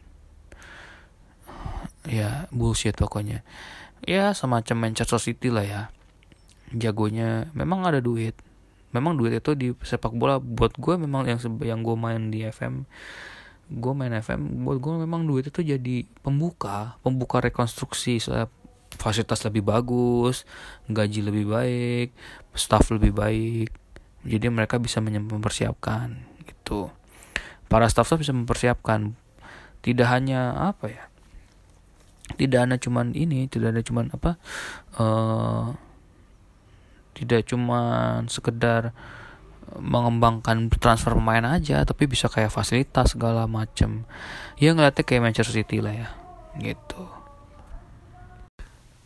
Ya 2.07 2.47
bullshit 2.55 2.95
pokoknya. 2.95 3.43
Ya 4.07 4.31
semacam 4.31 4.87
Manchester 4.87 5.19
City 5.19 5.51
lah 5.51 5.67
ya. 5.67 5.81
Jagonya 6.71 7.51
memang 7.51 7.83
ada 7.83 7.99
duit. 7.99 8.39
Memang 8.95 9.19
duit 9.19 9.35
itu 9.35 9.51
di 9.59 9.75
sepak 9.83 10.15
bola 10.15 10.39
buat 10.39 10.71
gue 10.79 10.95
memang 10.95 11.27
yang 11.27 11.39
yang 11.59 11.83
gue 11.83 11.95
main 11.99 12.31
di 12.31 12.47
FM 12.47 12.87
gue 13.71 13.93
main 13.95 14.11
FM 14.11 14.67
buat 14.67 14.83
gue 14.83 14.99
memang 15.07 15.23
duit 15.23 15.47
itu 15.47 15.63
jadi 15.63 16.03
pembuka 16.19 16.99
pembuka 17.07 17.39
rekonstruksi 17.39 18.19
fasilitas 18.99 19.41
lebih 19.47 19.63
bagus, 19.63 20.43
gaji 20.91 21.23
lebih 21.23 21.45
baik, 21.47 22.07
staff 22.53 22.91
lebih 22.91 23.15
baik. 23.15 23.69
Jadi 24.21 24.45
mereka 24.53 24.77
bisa 24.77 25.01
mempersiapkan 25.01 26.13
gitu. 26.45 26.91
Para 27.71 27.87
staff-staff 27.87 28.21
bisa 28.21 28.35
mempersiapkan 28.35 29.15
tidak 29.81 30.07
hanya 30.09 30.55
apa 30.57 30.85
ya? 30.89 31.03
Tidak 32.37 32.57
hanya 32.57 32.77
cuman 32.79 33.11
ini, 33.11 33.45
tidak 33.51 33.75
ada 33.75 33.81
cuman 33.83 34.05
apa? 34.15 34.39
Uh, 34.95 35.75
tidak 37.11 37.45
cuman 37.45 38.25
sekedar 38.31 38.95
mengembangkan 39.79 40.67
transfer 40.67 41.15
pemain 41.15 41.43
aja 41.47 41.85
tapi 41.87 42.09
bisa 42.09 42.27
kayak 42.27 42.51
fasilitas 42.51 43.15
segala 43.15 43.47
macem 43.47 44.03
ya 44.59 44.75
ngeliatnya 44.75 45.05
kayak 45.07 45.31
Manchester 45.31 45.55
City 45.63 45.79
lah 45.79 45.95
ya 45.95 46.09
gitu 46.59 47.07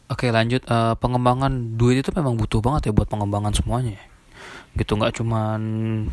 Oke 0.06 0.30
lanjut 0.30 0.62
uh, 0.70 0.94
pengembangan 1.02 1.82
duit 1.82 2.06
itu 2.06 2.14
memang 2.14 2.38
butuh 2.38 2.62
banget 2.62 2.90
ya 2.90 2.92
buat 2.94 3.10
pengembangan 3.10 3.58
semuanya 3.58 3.98
gitu 4.76 5.00
nggak 5.00 5.24
cuman 5.24 5.62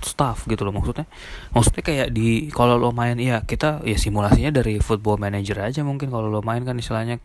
staff 0.00 0.46
gitu 0.46 0.62
loh 0.62 0.74
maksudnya. 0.74 1.06
Maksudnya 1.50 1.82
kayak 1.82 2.08
di 2.14 2.48
kalau 2.48 2.78
lo 2.78 2.94
main 2.94 3.18
ya 3.18 3.42
kita 3.42 3.82
ya 3.82 3.98
simulasinya 3.98 4.54
dari 4.54 4.78
football 4.78 5.18
manager 5.18 5.58
aja 5.62 5.82
mungkin 5.82 6.08
kalau 6.08 6.30
lo 6.30 6.40
main 6.40 6.62
kan 6.62 6.78
istilahnya. 6.78 7.18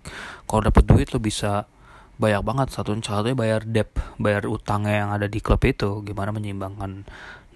Kalau 0.49 0.61
dapet 0.65 0.83
duit 0.89 1.07
lo 1.13 1.21
bisa 1.21 1.69
banyak 2.17 2.41
banget 2.41 2.67
satu 2.73 2.97
satunya 2.97 3.37
bayar 3.37 3.61
debt 3.61 3.93
bayar 4.17 4.49
utangnya 4.49 5.05
yang 5.05 5.09
ada 5.13 5.29
di 5.29 5.37
klub 5.37 5.61
itu 5.61 6.01
gimana 6.01 6.33
menyeimbangkan 6.33 7.05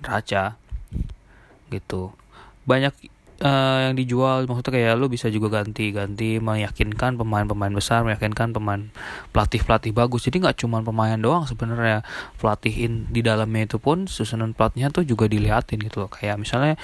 neraca 0.01 0.55
gitu. 1.73 2.13
Banyak 2.69 2.93
uh, 3.41 3.89
yang 3.89 3.97
dijual. 3.97 4.45
Maksudnya 4.45 4.71
kayak 4.71 4.93
lu 4.95 5.10
bisa 5.10 5.27
juga 5.27 5.62
ganti-ganti 5.62 6.38
meyakinkan 6.38 7.17
pemain-pemain 7.17 7.73
besar 7.73 8.06
meyakinkan 8.06 8.54
pemain 8.54 8.93
pelatih-pelatih 9.34 9.91
bagus. 9.91 10.30
Jadi 10.30 10.45
nggak 10.45 10.62
cuma 10.62 10.80
pemain 10.86 11.17
doang 11.17 11.43
sebenarnya. 11.49 12.06
Pelatihin 12.38 13.10
di 13.10 13.25
dalamnya 13.25 13.67
itu 13.67 13.77
pun 13.82 14.06
susunan 14.06 14.54
pelatihnya 14.54 14.93
tuh 14.93 15.04
juga 15.04 15.25
dilihatin 15.27 15.82
gitu 15.82 16.06
loh. 16.06 16.10
Kayak 16.10 16.39
misalnya 16.39 16.77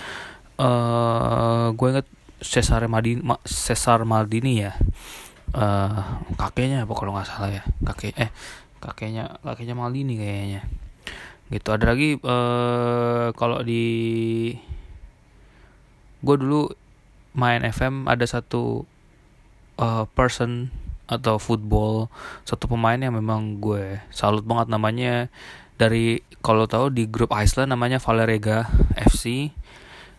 uh, 0.59 1.71
gue 1.71 1.87
inget 1.93 2.07
Cesar 2.41 2.85
Maldini 2.89 3.21
Cesar 3.45 4.03
Maldini 4.03 4.65
ya. 4.65 4.73
Uh, 5.55 6.19
kakeknya 6.35 6.83
apa 6.83 6.93
kalau 6.97 7.15
nggak 7.15 7.29
salah 7.29 7.49
ya? 7.53 7.63
Kakek 7.85 8.13
eh 8.19 8.29
kakeknya 8.83 9.39
kakeknya 9.45 9.75
Maldini 9.77 10.19
kayaknya. 10.19 10.61
Gitu. 11.47 11.67
Ada 11.71 11.95
lagi 11.95 12.19
uh, 12.19 13.31
kalau 13.31 13.63
di 13.63 14.51
gue 16.21 16.35
dulu 16.37 16.71
main 17.37 17.61
FM 17.61 18.09
ada 18.09 18.25
satu 18.25 18.85
uh, 19.77 20.05
person 20.17 20.73
atau 21.07 21.39
football 21.39 22.11
satu 22.43 22.67
pemain 22.67 22.99
yang 22.99 23.15
memang 23.15 23.61
gue 23.63 24.01
salut 24.11 24.43
banget 24.43 24.67
namanya. 24.71 25.31
Dari 25.77 26.25
kalau 26.41 26.65
tahu 26.65 26.89
di 26.89 27.05
grup 27.05 27.29
Iceland 27.29 27.69
namanya 27.69 28.01
Valerega 28.01 28.65
FC 28.97 29.53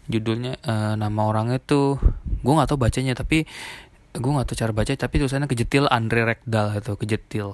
judulnya 0.09 0.57
uh, 0.65 0.95
nama 0.97 1.21
orangnya 1.29 1.61
tuh 1.61 2.01
gue 2.41 2.53
nggak 2.53 2.71
tahu 2.73 2.81
bacanya 2.81 3.13
tapi 3.13 3.45
gue 4.17 4.31
nggak 4.33 4.49
tahu 4.49 4.57
cara 4.57 4.73
baca 4.73 4.91
tapi 4.97 5.15
tulisannya 5.21 5.51
kejetil 5.51 5.85
Andre 5.93 6.25
Rekdal 6.35 6.81
itu 6.81 6.93
kejetil 6.97 7.49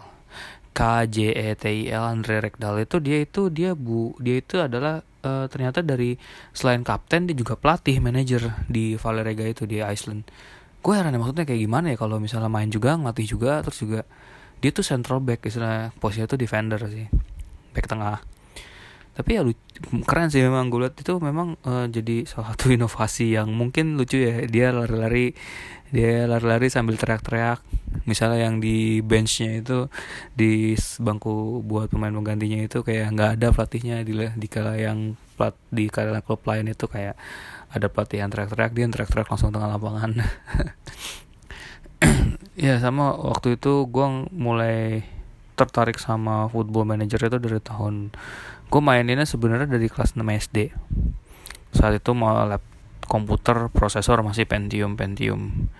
K 0.74 1.06
J 1.06 1.16
E 1.30 1.54
T 1.54 1.64
I 1.70 1.94
L 1.94 2.02
Andre 2.02 2.42
Rekdal 2.42 2.82
itu 2.82 2.98
dia 2.98 3.22
itu 3.22 3.46
dia 3.46 3.78
bu 3.78 4.18
dia 4.18 4.42
itu 4.42 4.58
adalah 4.58 5.06
uh, 5.22 5.46
ternyata 5.46 5.86
dari 5.86 6.18
selain 6.50 6.82
kapten 6.82 7.30
dia 7.30 7.38
juga 7.38 7.54
pelatih 7.54 8.02
manajer 8.02 8.50
di 8.66 8.98
Valerega 8.98 9.46
itu 9.46 9.70
di 9.70 9.78
Iceland. 9.78 10.26
Gue 10.82 10.98
heran 10.98 11.14
ya 11.14 11.22
maksudnya 11.22 11.46
kayak 11.46 11.62
gimana 11.62 11.94
ya 11.94 11.96
kalau 11.96 12.18
misalnya 12.18 12.50
main 12.50 12.68
juga 12.68 12.98
ngelatih 12.98 13.38
juga 13.38 13.62
terus 13.62 13.78
juga 13.80 14.02
dia 14.58 14.74
tuh 14.74 14.84
central 14.84 15.22
back 15.22 15.46
istilah 15.46 15.94
posisinya 15.96 16.28
tuh 16.28 16.38
defender 16.42 16.80
sih 16.90 17.06
back 17.72 17.86
tengah 17.88 18.20
tapi 19.14 19.38
ya 19.38 19.46
lucu, 19.46 19.62
keren 20.02 20.26
sih 20.26 20.42
memang 20.42 20.74
gue 20.74 20.82
lihat 20.82 20.98
itu 20.98 21.14
memang 21.22 21.54
uh, 21.62 21.86
jadi 21.86 22.26
salah 22.26 22.54
satu 22.54 22.70
inovasi 22.76 23.38
yang 23.38 23.54
mungkin 23.54 23.94
lucu 23.94 24.18
ya. 24.18 24.42
Dia 24.50 24.74
lari-lari 24.74 25.34
dia 25.94 26.26
lari-lari 26.26 26.66
sambil 26.66 26.98
teriak-teriak. 26.98 27.62
Misalnya 28.10 28.50
yang 28.50 28.58
di 28.58 28.98
benchnya 29.06 29.62
itu 29.62 29.86
di 30.34 30.74
bangku 30.98 31.62
buat 31.62 31.86
pemain 31.94 32.10
penggantinya 32.10 32.66
itu 32.66 32.82
kayak 32.82 33.14
nggak 33.14 33.30
ada 33.38 33.48
pelatihnya. 33.54 34.02
Di 34.02 34.12
di 34.34 34.48
kala 34.50 34.74
yang 34.74 35.14
plat 35.38 35.54
di 35.70 35.86
kala 35.86 36.18
klub 36.26 36.42
lain 36.42 36.74
itu 36.74 36.90
kayak 36.90 37.14
ada 37.70 37.86
pelatih 37.86 38.22
yang 38.22 38.30
teriak-teriak 38.34 38.72
dia 38.74 38.86
teriak-teriak 38.90 39.28
langsung 39.30 39.54
tengah 39.54 39.70
lapangan. 39.78 40.10
Ya 42.54 42.78
sama 42.78 43.18
waktu 43.18 43.58
itu 43.58 43.82
gue 43.90 44.06
mulai 44.30 45.02
tertarik 45.58 45.98
sama 46.02 46.50
football 46.50 46.86
manager 46.86 47.18
itu 47.26 47.38
dari 47.38 47.58
tahun 47.62 48.14
gue 48.74 48.82
maininnya 48.82 49.22
sebenarnya 49.22 49.70
dari 49.70 49.86
kelas 49.86 50.18
6 50.18 50.26
SD 50.26 50.74
saat 51.70 51.94
itu 51.94 52.10
mau 52.10 52.34
lab 52.42 52.58
komputer 53.06 53.70
prosesor 53.70 54.26
masih 54.26 54.50
Pentium 54.50 54.98
Pentium. 54.98 55.70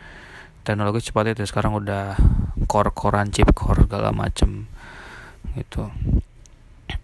Teknologi 0.62 1.10
cepat 1.10 1.34
itu 1.34 1.42
sekarang 1.42 1.74
udah 1.74 2.14
core 2.70 2.94
corean 2.94 3.34
chip 3.34 3.50
core 3.50 3.90
segala 3.90 4.14
macem 4.14 4.70
gitu. 5.58 5.90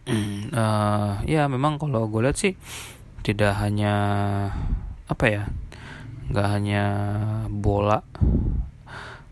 Uh, 0.07 1.19
ya 1.35 1.51
memang 1.51 1.83
kalau 1.83 2.07
gue 2.07 2.23
lihat 2.23 2.39
sih 2.39 2.55
tidak 3.27 3.59
hanya 3.59 3.95
apa 5.11 5.25
ya 5.27 5.43
nggak 6.31 6.49
hanya 6.55 6.85
bola 7.51 8.07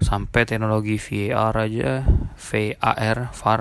sampai 0.02 0.42
teknologi 0.42 0.98
VAR 0.98 1.54
aja 1.54 2.02
VAR 2.34 3.30
VAR 3.30 3.60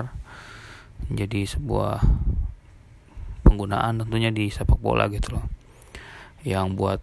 jadi 1.08 1.40
sebuah 1.46 2.02
penggunaan 3.48 4.04
tentunya 4.04 4.28
di 4.28 4.52
sepak 4.52 4.76
bola 4.76 5.08
gitu 5.08 5.40
loh. 5.40 5.44
Yang 6.44 6.66
buat 6.76 7.00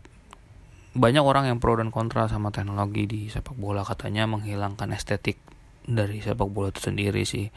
banyak 0.96 1.26
orang 1.26 1.50
yang 1.50 1.58
pro 1.58 1.76
dan 1.76 1.90
kontra 1.90 2.30
sama 2.30 2.54
teknologi 2.54 3.10
di 3.10 3.22
sepak 3.28 3.58
bola 3.58 3.82
katanya 3.82 4.30
menghilangkan 4.30 4.94
estetik 4.94 5.42
dari 5.90 6.22
sepak 6.22 6.46
bola 6.46 6.70
itu 6.70 6.86
sendiri 6.86 7.26
sih. 7.26 7.50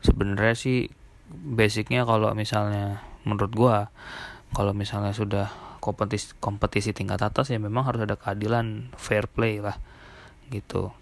Sebenarnya 0.00 0.56
sih 0.56 0.88
basicnya 1.28 2.08
kalau 2.08 2.32
misalnya 2.32 3.04
menurut 3.28 3.52
gua 3.52 3.76
kalau 4.56 4.72
misalnya 4.72 5.12
sudah 5.12 5.52
kompetisi 5.84 6.32
kompetisi 6.40 6.96
tingkat 6.96 7.20
atas 7.20 7.52
ya 7.52 7.60
memang 7.60 7.84
harus 7.84 8.08
ada 8.08 8.16
keadilan 8.16 8.88
fair 8.96 9.28
play 9.28 9.60
lah 9.60 9.76
gitu. 10.48 10.96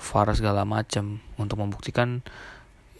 VAR 0.00 0.32
segala 0.32 0.64
macam 0.64 1.20
untuk 1.36 1.60
membuktikan 1.60 2.24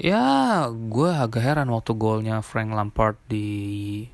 ya 0.01 0.65
gue 0.73 1.11
agak 1.13 1.45
heran 1.45 1.69
waktu 1.69 1.93
golnya 1.93 2.41
Frank 2.41 2.73
Lampard 2.73 3.21
di 3.29 4.09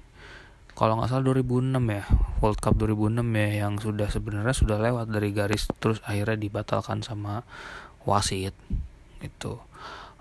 kalau 0.75 0.99
nggak 0.99 1.15
salah 1.15 1.31
2006 1.31 1.79
ya 1.79 2.05
World 2.43 2.59
Cup 2.59 2.75
2006 2.75 3.23
ya 3.23 3.51
yang 3.63 3.79
sudah 3.79 4.11
sebenarnya 4.11 4.51
sudah 4.51 4.83
lewat 4.83 5.15
dari 5.15 5.31
garis 5.31 5.71
terus 5.79 6.03
akhirnya 6.03 6.43
dibatalkan 6.43 7.07
sama 7.07 7.47
wasit 8.03 8.51
itu 9.23 9.63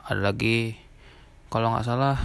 ada 0.06 0.22
lagi 0.22 0.78
kalau 1.50 1.74
nggak 1.74 1.90
salah 1.90 2.22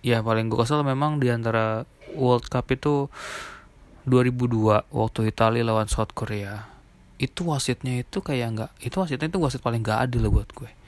ya 0.00 0.24
paling 0.24 0.48
gue 0.48 0.56
kesel 0.56 0.80
memang 0.88 1.20
di 1.20 1.28
antara 1.28 1.84
World 2.16 2.48
Cup 2.48 2.64
itu 2.72 3.12
2002 4.08 4.88
waktu 4.88 5.20
Italia 5.28 5.66
lawan 5.66 5.90
South 5.90 6.14
Korea. 6.14 6.70
Itu 7.18 7.50
wasitnya 7.50 8.00
itu 8.00 8.22
kayak 8.22 8.48
nggak 8.54 8.70
itu 8.86 8.96
wasitnya 9.02 9.26
itu 9.28 9.42
wasit 9.42 9.60
paling 9.60 9.82
nggak 9.82 10.06
adil 10.06 10.30
buat 10.30 10.48
gue 10.54 10.85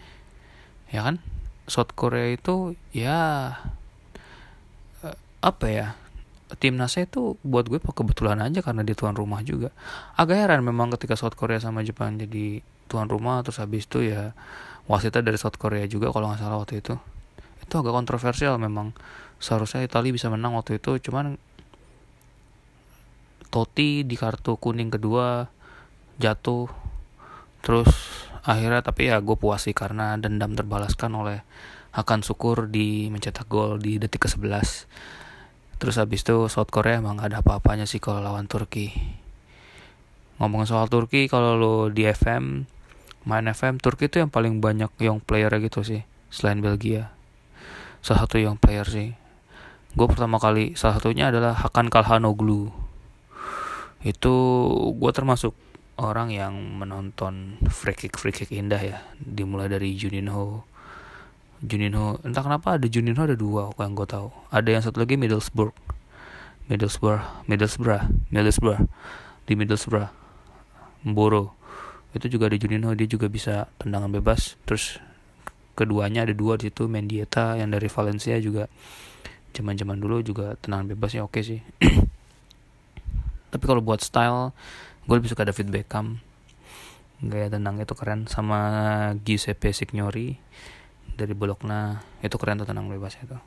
ya 0.92 1.04
kan? 1.04 1.20
South 1.68 1.92
Korea 1.92 2.32
itu 2.32 2.76
ya 2.96 3.52
eh, 5.04 5.16
apa 5.44 5.66
ya 5.68 5.88
timnasnya 6.56 7.04
itu 7.04 7.36
buat 7.44 7.68
gue 7.68 7.76
kebetulan 7.76 8.40
aja 8.40 8.64
karena 8.64 8.80
dia 8.80 8.96
tuan 8.96 9.12
rumah 9.12 9.44
juga. 9.44 9.68
Agak 10.16 10.48
heran 10.48 10.64
memang 10.64 10.88
ketika 10.96 11.12
South 11.12 11.36
Korea 11.36 11.60
sama 11.60 11.84
Jepang 11.84 12.16
jadi 12.16 12.64
tuan 12.88 13.04
rumah 13.12 13.44
terus 13.44 13.60
habis 13.60 13.84
itu 13.84 14.08
ya 14.08 14.32
wasitnya 14.88 15.20
dari 15.20 15.36
South 15.36 15.60
Korea 15.60 15.84
juga 15.84 16.08
kalau 16.08 16.32
nggak 16.32 16.40
salah 16.40 16.56
waktu 16.56 16.80
itu. 16.80 16.96
Itu 17.60 17.74
agak 17.84 17.92
kontroversial 17.92 18.56
memang. 18.56 18.96
Seharusnya 19.36 19.84
Italia 19.84 20.10
bisa 20.10 20.32
menang 20.32 20.56
waktu 20.56 20.80
itu 20.80 20.96
cuman 21.10 21.36
Totti 23.48 24.04
di 24.04 24.16
kartu 24.16 24.56
kuning 24.56 24.88
kedua 24.88 25.52
jatuh. 26.16 26.68
Terus 27.60 27.92
akhirnya 28.44 28.84
tapi 28.84 29.10
ya 29.10 29.18
gue 29.22 29.36
puas 29.38 29.64
sih 29.64 29.74
karena 29.74 30.14
dendam 30.18 30.54
terbalaskan 30.54 31.14
oleh 31.14 31.38
akan 31.96 32.20
syukur 32.22 32.68
di 32.68 33.08
mencetak 33.08 33.48
gol 33.48 33.80
di 33.80 33.96
detik 33.96 34.26
ke 34.26 34.28
11 34.28 35.78
terus 35.78 35.94
habis 35.96 36.26
itu 36.26 36.50
South 36.50 36.70
Korea 36.74 36.98
emang 36.98 37.22
gak 37.22 37.32
ada 37.32 37.38
apa-apanya 37.40 37.86
sih 37.86 38.02
kalau 38.02 38.18
lawan 38.18 38.50
Turki. 38.50 38.90
Ngomongin 40.42 40.66
soal 40.66 40.90
Turki 40.90 41.30
kalau 41.30 41.54
lo 41.54 41.74
di 41.90 42.02
FM 42.06 42.66
main 43.26 43.46
FM 43.46 43.78
Turki 43.78 44.10
itu 44.10 44.18
yang 44.18 44.30
paling 44.30 44.58
banyak 44.58 44.90
young 44.98 45.22
player 45.22 45.50
gitu 45.62 45.86
sih 45.86 46.02
selain 46.34 46.58
Belgia. 46.58 47.14
Salah 48.02 48.26
satu 48.26 48.42
young 48.42 48.58
player 48.58 48.86
sih. 48.90 49.14
Gue 49.94 50.06
pertama 50.10 50.42
kali 50.42 50.74
salah 50.74 50.98
satunya 50.98 51.30
adalah 51.30 51.54
Hakan 51.54 51.90
Kalhanoglu. 51.90 52.74
Itu 54.02 54.34
gue 54.98 55.10
termasuk 55.14 55.54
orang 55.98 56.30
yang 56.30 56.54
menonton 56.78 57.58
free 57.66 57.98
kick 57.98 58.14
free 58.14 58.30
kick 58.30 58.54
indah 58.54 58.78
ya. 58.78 58.98
Dimulai 59.18 59.66
dari 59.66 59.98
Juninho. 59.98 60.62
Juninho 61.58 62.22
entah 62.22 62.46
kenapa 62.46 62.78
ada 62.78 62.86
Juninho 62.86 63.18
ada 63.18 63.34
dua 63.34 63.74
kok 63.74 63.82
yang 63.82 63.98
gue 63.98 64.08
tahu. 64.08 64.28
Ada 64.54 64.68
yang 64.78 64.82
satu 64.86 65.02
lagi 65.02 65.18
Middlesbrough. 65.18 65.74
Middlesbrough 66.70 67.50
Middlesbrough 67.50 68.04
Middlesbrough. 68.30 68.80
Di 69.44 69.52
Middlesbrough 69.58 70.08
Mboro. 71.02 71.58
Itu 72.14 72.30
juga 72.30 72.46
ada 72.46 72.56
Juninho 72.56 72.94
dia 72.94 73.10
juga 73.10 73.26
bisa 73.26 73.66
tendangan 73.82 74.14
bebas. 74.14 74.54
Terus 74.62 75.02
keduanya 75.74 76.22
ada 76.22 76.34
dua 76.34 76.54
di 76.62 76.70
situ 76.70 76.86
Mendieta 76.86 77.58
yang 77.58 77.74
dari 77.74 77.90
Valencia 77.90 78.38
juga. 78.38 78.70
Zaman-zaman 79.50 79.98
dulu 79.98 80.22
juga 80.22 80.54
tendangan 80.62 80.94
bebasnya 80.94 81.26
oke 81.26 81.42
sih. 81.42 81.58
Tapi 83.50 83.64
kalau 83.64 83.82
buat 83.82 83.98
style 83.98 84.54
gue 85.08 85.14
lebih 85.16 85.32
suka 85.32 85.48
David 85.48 85.72
Beckham. 85.72 86.20
Gaya 87.24 87.48
tenangnya 87.48 87.88
itu 87.88 87.96
keren 87.96 88.28
sama 88.28 88.60
Giuseppe 89.24 89.72
Signori 89.72 90.36
dari 91.16 91.32
Bologna. 91.32 92.04
Itu 92.20 92.36
keren 92.36 92.60
tuh 92.60 92.68
tenang 92.68 92.92
bebas 92.92 93.16
itu 93.16 93.40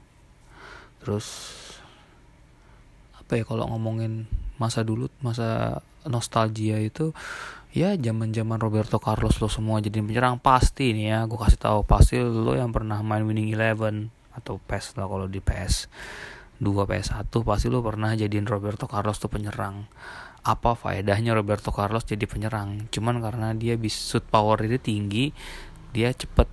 terus 1.01 1.27
apa 3.17 3.41
ya 3.41 3.43
kalau 3.43 3.65
ngomongin 3.73 4.29
masa 4.61 4.85
dulu 4.85 5.09
masa 5.25 5.81
nostalgia 6.05 6.77
itu 6.77 7.09
ya 7.73 7.97
zaman 7.97 8.29
zaman 8.29 8.61
Roberto 8.61 9.01
Carlos 9.01 9.41
lo 9.41 9.49
semua 9.49 9.81
jadi 9.81 9.97
penyerang 10.05 10.37
pasti 10.37 10.93
nih 10.93 11.05
ya. 11.09 11.19
Gue 11.25 11.41
kasih 11.41 11.57
tahu 11.57 11.79
pasti 11.85 12.21
lo 12.21 12.53
yang 12.53 12.69
pernah 12.69 13.01
main 13.01 13.25
winning 13.25 13.49
eleven 13.49 14.13
atau 14.31 14.61
PES 14.61 14.95
lah 14.95 15.09
kalau 15.09 15.27
di 15.27 15.43
PS 15.43 15.91
2 16.61 16.71
PS1 16.87 17.33
pasti 17.41 17.67
lo 17.67 17.81
pernah 17.81 18.13
jadiin 18.13 18.45
Roberto 18.45 18.85
Carlos 18.85 19.17
tuh 19.17 19.27
penyerang 19.27 19.89
apa 20.41 20.73
faedahnya 20.73 21.37
Roberto 21.37 21.69
Carlos 21.69 22.05
jadi 22.05 22.25
penyerang. 22.25 22.89
Cuman 22.89 23.21
karena 23.21 23.53
dia 23.53 23.77
bisa 23.77 24.17
shoot 24.17 24.25
power 24.25 24.57
itu 24.65 24.81
tinggi 24.81 25.29
dia 25.93 26.09
cepet. 26.09 26.49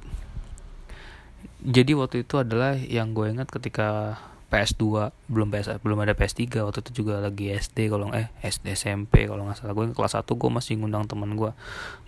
Jadi 1.58 1.92
waktu 1.96 2.22
itu 2.22 2.38
adalah 2.38 2.76
yang 2.76 3.16
gue 3.16 3.32
ingat 3.32 3.50
ketika 3.50 4.20
PS2 4.48 5.12
belum 5.28 5.52
PS 5.52 5.76
belum 5.84 5.98
ada 6.08 6.16
PS3 6.16 6.64
waktu 6.64 6.80
itu 6.80 7.04
juga 7.04 7.20
lagi 7.20 7.52
SD 7.52 7.92
kalau 7.92 8.08
eh 8.16 8.32
SD 8.40 8.72
SMP 8.72 9.28
kalau 9.28 9.44
nggak 9.44 9.60
salah. 9.60 9.76
Gue 9.76 9.92
kelas 9.92 10.16
1 10.16 10.24
gue 10.24 10.50
masih 10.52 10.80
ngundang 10.80 11.04
teman 11.04 11.36
gue 11.36 11.52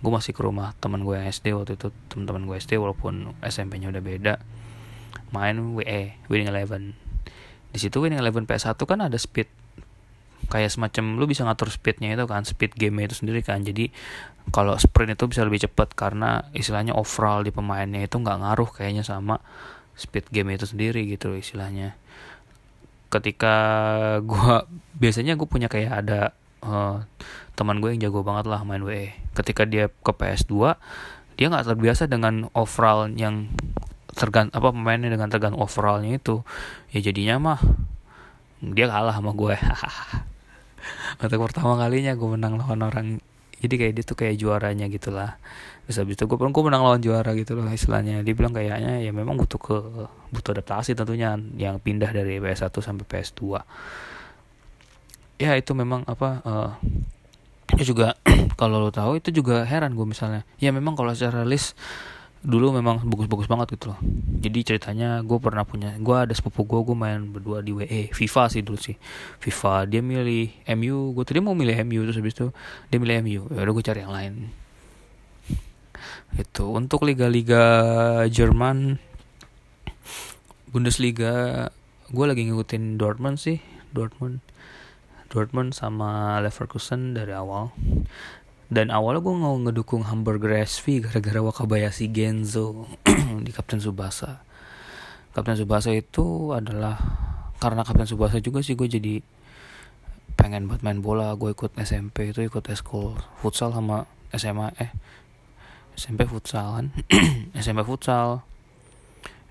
gue 0.01 0.11
masih 0.11 0.33
ke 0.33 0.41
rumah 0.41 0.73
teman 0.81 1.05
gue 1.05 1.17
yang 1.17 1.29
SD 1.29 1.53
waktu 1.53 1.77
itu 1.77 1.93
teman-teman 2.09 2.49
gue 2.49 2.55
SD 2.57 2.81
walaupun 2.81 3.37
SMP-nya 3.45 3.93
udah 3.93 4.01
beda. 4.01 4.33
Main 5.31 5.77
WE 5.77 6.17
Winning 6.27 6.49
Eleven. 6.49 6.97
Di 7.71 7.79
situ 7.79 8.01
Winning 8.01 8.19
Eleven 8.19 8.49
PS1 8.49 8.75
kan 8.83 8.99
ada 9.05 9.15
speed 9.21 9.60
kayak 10.51 10.67
semacam 10.67 11.15
lu 11.15 11.23
bisa 11.31 11.47
ngatur 11.47 11.71
speednya 11.71 12.11
itu 12.11 12.27
kan 12.27 12.43
speed 12.43 12.75
game 12.75 13.07
itu 13.07 13.15
sendiri 13.15 13.39
kan. 13.39 13.63
Jadi 13.63 13.87
kalau 14.51 14.75
sprint 14.75 15.15
itu 15.15 15.25
bisa 15.31 15.47
lebih 15.47 15.63
cepat 15.63 15.95
karena 15.95 16.51
istilahnya 16.51 16.91
overall 16.91 17.39
di 17.39 17.55
pemainnya 17.55 18.03
itu 18.03 18.19
nggak 18.19 18.37
ngaruh 18.43 18.69
kayaknya 18.75 19.07
sama 19.07 19.39
speed 19.95 20.27
game 20.33 20.51
itu 20.51 20.67
sendiri 20.67 21.07
gitu 21.07 21.31
istilahnya. 21.39 21.95
Ketika 23.07 23.55
gua 24.27 24.67
biasanya 24.99 25.39
gue 25.39 25.47
punya 25.47 25.71
kayak 25.71 26.03
ada 26.03 26.35
uh, 26.67 26.99
teman 27.55 27.79
gue 27.79 27.95
yang 27.95 28.11
jago 28.11 28.23
banget 28.27 28.47
lah 28.47 28.63
main 28.63 28.81
WE 28.81 29.11
ketika 29.35 29.67
dia 29.67 29.91
ke 29.91 30.11
PS2 30.15 30.75
dia 31.35 31.47
nggak 31.51 31.67
terbiasa 31.73 32.07
dengan 32.07 32.47
overall 32.55 33.07
yang 33.11 33.51
tergant 34.11 34.51
apa 34.51 34.75
pemainnya 34.75 35.07
dengan 35.07 35.31
tergantung 35.31 35.63
overallnya 35.63 36.19
itu. 36.19 36.43
Ya 36.91 36.99
jadinya 36.99 37.39
mah 37.39 37.59
dia 38.61 38.85
kalah 38.85 39.15
sama 39.15 39.33
gue 39.33 39.55
untuk 41.21 41.39
pertama 41.47 41.77
kalinya 41.79 42.13
gue 42.15 42.29
menang 42.29 42.59
lawan 42.59 42.81
orang 42.85 43.07
jadi 43.61 43.75
kayak 43.77 43.93
dia 43.93 44.03
tuh 44.05 44.17
kayak 44.17 44.35
juaranya 44.41 44.89
gitulah 44.89 45.37
terus 45.85 46.01
habis 46.01 46.17
itu 46.17 46.25
gue 46.25 46.37
pernah 46.37 46.53
gue 46.53 46.63
menang 46.65 46.83
lawan 46.87 47.01
juara 47.03 47.35
gitu 47.35 47.57
loh 47.57 47.67
istilahnya. 47.67 48.23
Dia 48.23 48.33
bilang 48.37 48.55
kayaknya 48.55 49.01
ya 49.03 49.11
memang 49.11 49.35
butuh 49.35 49.59
ke 49.59 49.75
butuh 50.31 50.51
adaptasi 50.55 50.95
tentunya 50.95 51.35
yang 51.57 51.77
pindah 51.77 52.09
dari 52.15 52.39
PS1 52.39 52.71
sampai 52.71 53.05
PS2 53.05 53.41
ya 55.41 55.57
itu 55.57 55.73
memang 55.73 56.05
apa 56.05 56.29
uh, 56.45 56.71
itu 57.73 57.97
juga 57.97 58.13
kalau 58.61 58.77
lo 58.77 58.93
tahu 58.93 59.17
itu 59.17 59.33
juga 59.33 59.65
heran 59.65 59.97
gue 59.97 60.05
misalnya. 60.05 60.45
Ya 60.61 60.69
memang 60.69 60.93
kalau 60.93 61.11
secara 61.17 61.41
list 61.41 61.73
dulu 62.41 62.73
memang 62.73 63.05
bagus-bagus 63.05 63.45
banget 63.45 63.77
gitu 63.77 63.93
loh. 63.93 63.99
Jadi 64.41 64.59
ceritanya 64.65 65.21
gue 65.21 65.37
pernah 65.37 65.61
punya 65.61 65.93
gue 66.01 66.15
ada 66.17 66.33
sepupu 66.33 66.65
gue 66.65 66.81
gue 66.89 66.97
main 66.97 67.21
berdua 67.21 67.61
di 67.61 67.69
WE 67.69 68.09
FIFA 68.09 68.49
sih 68.49 68.65
dulu 68.65 68.81
sih. 68.81 68.97
FIFA 69.37 69.85
dia 69.85 70.01
milih 70.01 70.49
MU 70.73 71.13
gue 71.13 71.23
tadi 71.25 71.37
mau 71.37 71.53
milih 71.53 71.77
MU 71.85 72.01
terus 72.09 72.17
habis 72.17 72.33
itu 72.33 72.49
dia 72.89 72.97
milih 72.97 73.15
MU 73.21 73.41
ya 73.53 73.61
udah 73.61 73.73
gue 73.77 73.85
cari 73.85 73.99
yang 74.01 74.13
lain. 74.13 74.33
Itu 76.33 76.73
untuk 76.73 77.05
liga-liga 77.05 77.63
Jerman 78.25 78.97
Bundesliga 80.73 81.69
gue 82.09 82.25
lagi 82.25 82.49
ngikutin 82.49 82.97
Dortmund 82.97 83.37
sih. 83.37 83.61
Dortmund 83.93 84.41
Dortmund 85.29 85.77
sama 85.77 86.41
Leverkusen 86.41 87.13
dari 87.13 87.31
awal 87.31 87.69
dan 88.71 88.87
awalnya 88.87 89.19
gue 89.19 89.35
mau 89.35 89.59
ngedukung 89.59 90.07
Hamburger 90.07 90.63
SV 90.63 91.03
gara-gara 91.11 91.43
Wakabayashi 91.43 92.07
Genzo 92.07 92.87
di 93.45 93.51
Kapten 93.51 93.83
Subasa 93.83 94.47
Kapten 95.31 95.55
Subasa 95.55 95.95
itu 95.95 96.51
adalah 96.51 96.99
karena 97.63 97.87
Kapten 97.87 98.03
Subasa 98.03 98.43
juga 98.43 98.59
sih 98.59 98.75
gue 98.75 98.87
jadi 98.87 99.23
pengen 100.35 100.67
buat 100.67 100.83
main 100.83 100.99
bola. 100.99 101.31
Gue 101.39 101.55
ikut 101.55 101.71
SMP 101.79 102.35
itu 102.35 102.43
ikut 102.43 102.67
eskul 102.67 103.15
futsal 103.39 103.71
sama 103.71 104.11
SMA 104.35 104.75
eh 104.75 104.91
SMP 105.95 106.27
futsal 106.31 106.75
kan 106.75 106.85
SMP 107.55 107.87
futsal. 107.87 108.43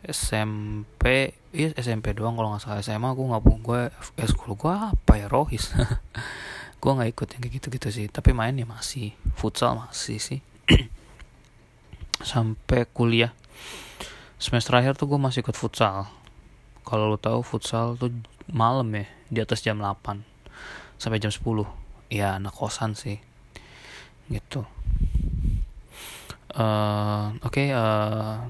SMP 0.05 1.37
iya 1.57 1.73
SMP 1.81 2.13
doang 2.13 2.37
kalau 2.37 2.53
nggak 2.53 2.61
salah. 2.61 2.85
SMA 2.85 3.17
gue 3.17 3.27
nggak 3.33 3.43
gue 3.65 3.81
eskul 4.21 4.61
gue 4.61 4.73
apa 4.73 5.13
ya 5.17 5.33
rohis 5.33 5.73
gue 6.81 6.93
nggak 6.97 7.11
ikut 7.13 7.29
yang 7.37 7.41
kayak 7.45 7.55
gitu-gitu 7.61 7.89
sih. 7.93 8.07
Tapi 8.09 8.33
main 8.33 8.57
ya 8.57 8.65
masih. 8.65 9.13
Futsal 9.37 9.77
masih 9.77 10.17
sih. 10.17 10.41
Sampai 12.31 12.89
kuliah. 12.89 13.37
Semester 14.41 14.73
akhir 14.81 14.97
tuh 14.97 15.05
gue 15.13 15.21
masih 15.21 15.45
ikut 15.45 15.53
futsal. 15.53 16.09
Kalau 16.89 17.13
lo 17.13 17.21
tahu 17.21 17.45
futsal 17.45 18.01
tuh 18.01 18.09
malam 18.49 18.89
ya 18.97 19.05
di 19.29 19.39
atas 19.39 19.61
jam 19.63 19.79
8 19.79 20.27
sampai 21.01 21.23
jam 21.23 21.31
10 21.31 21.45
ya 22.09 22.41
anak 22.41 22.57
kosan 22.57 22.97
sih. 22.97 23.21
Gitu. 24.33 24.65
Uh, 26.51 27.37
oke 27.47 27.53
okay, 27.55 27.71
uh, 27.71 28.43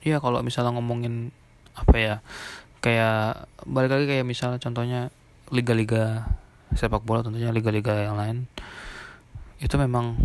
eh, 0.00 0.14
ya 0.14 0.22
kalau 0.24 0.40
misalnya 0.40 0.72
ngomongin 0.72 1.34
apa 1.76 1.94
ya 2.00 2.14
kayak 2.80 3.44
balik 3.68 3.92
lagi 3.92 4.06
kayak 4.08 4.24
misalnya 4.24 4.56
contohnya 4.56 5.00
liga-liga 5.52 6.32
sepak 6.74 7.04
bola 7.04 7.20
tentunya 7.20 7.52
liga-liga 7.52 7.92
yang 7.92 8.16
lain. 8.16 8.48
Itu 9.62 9.78
memang 9.78 10.18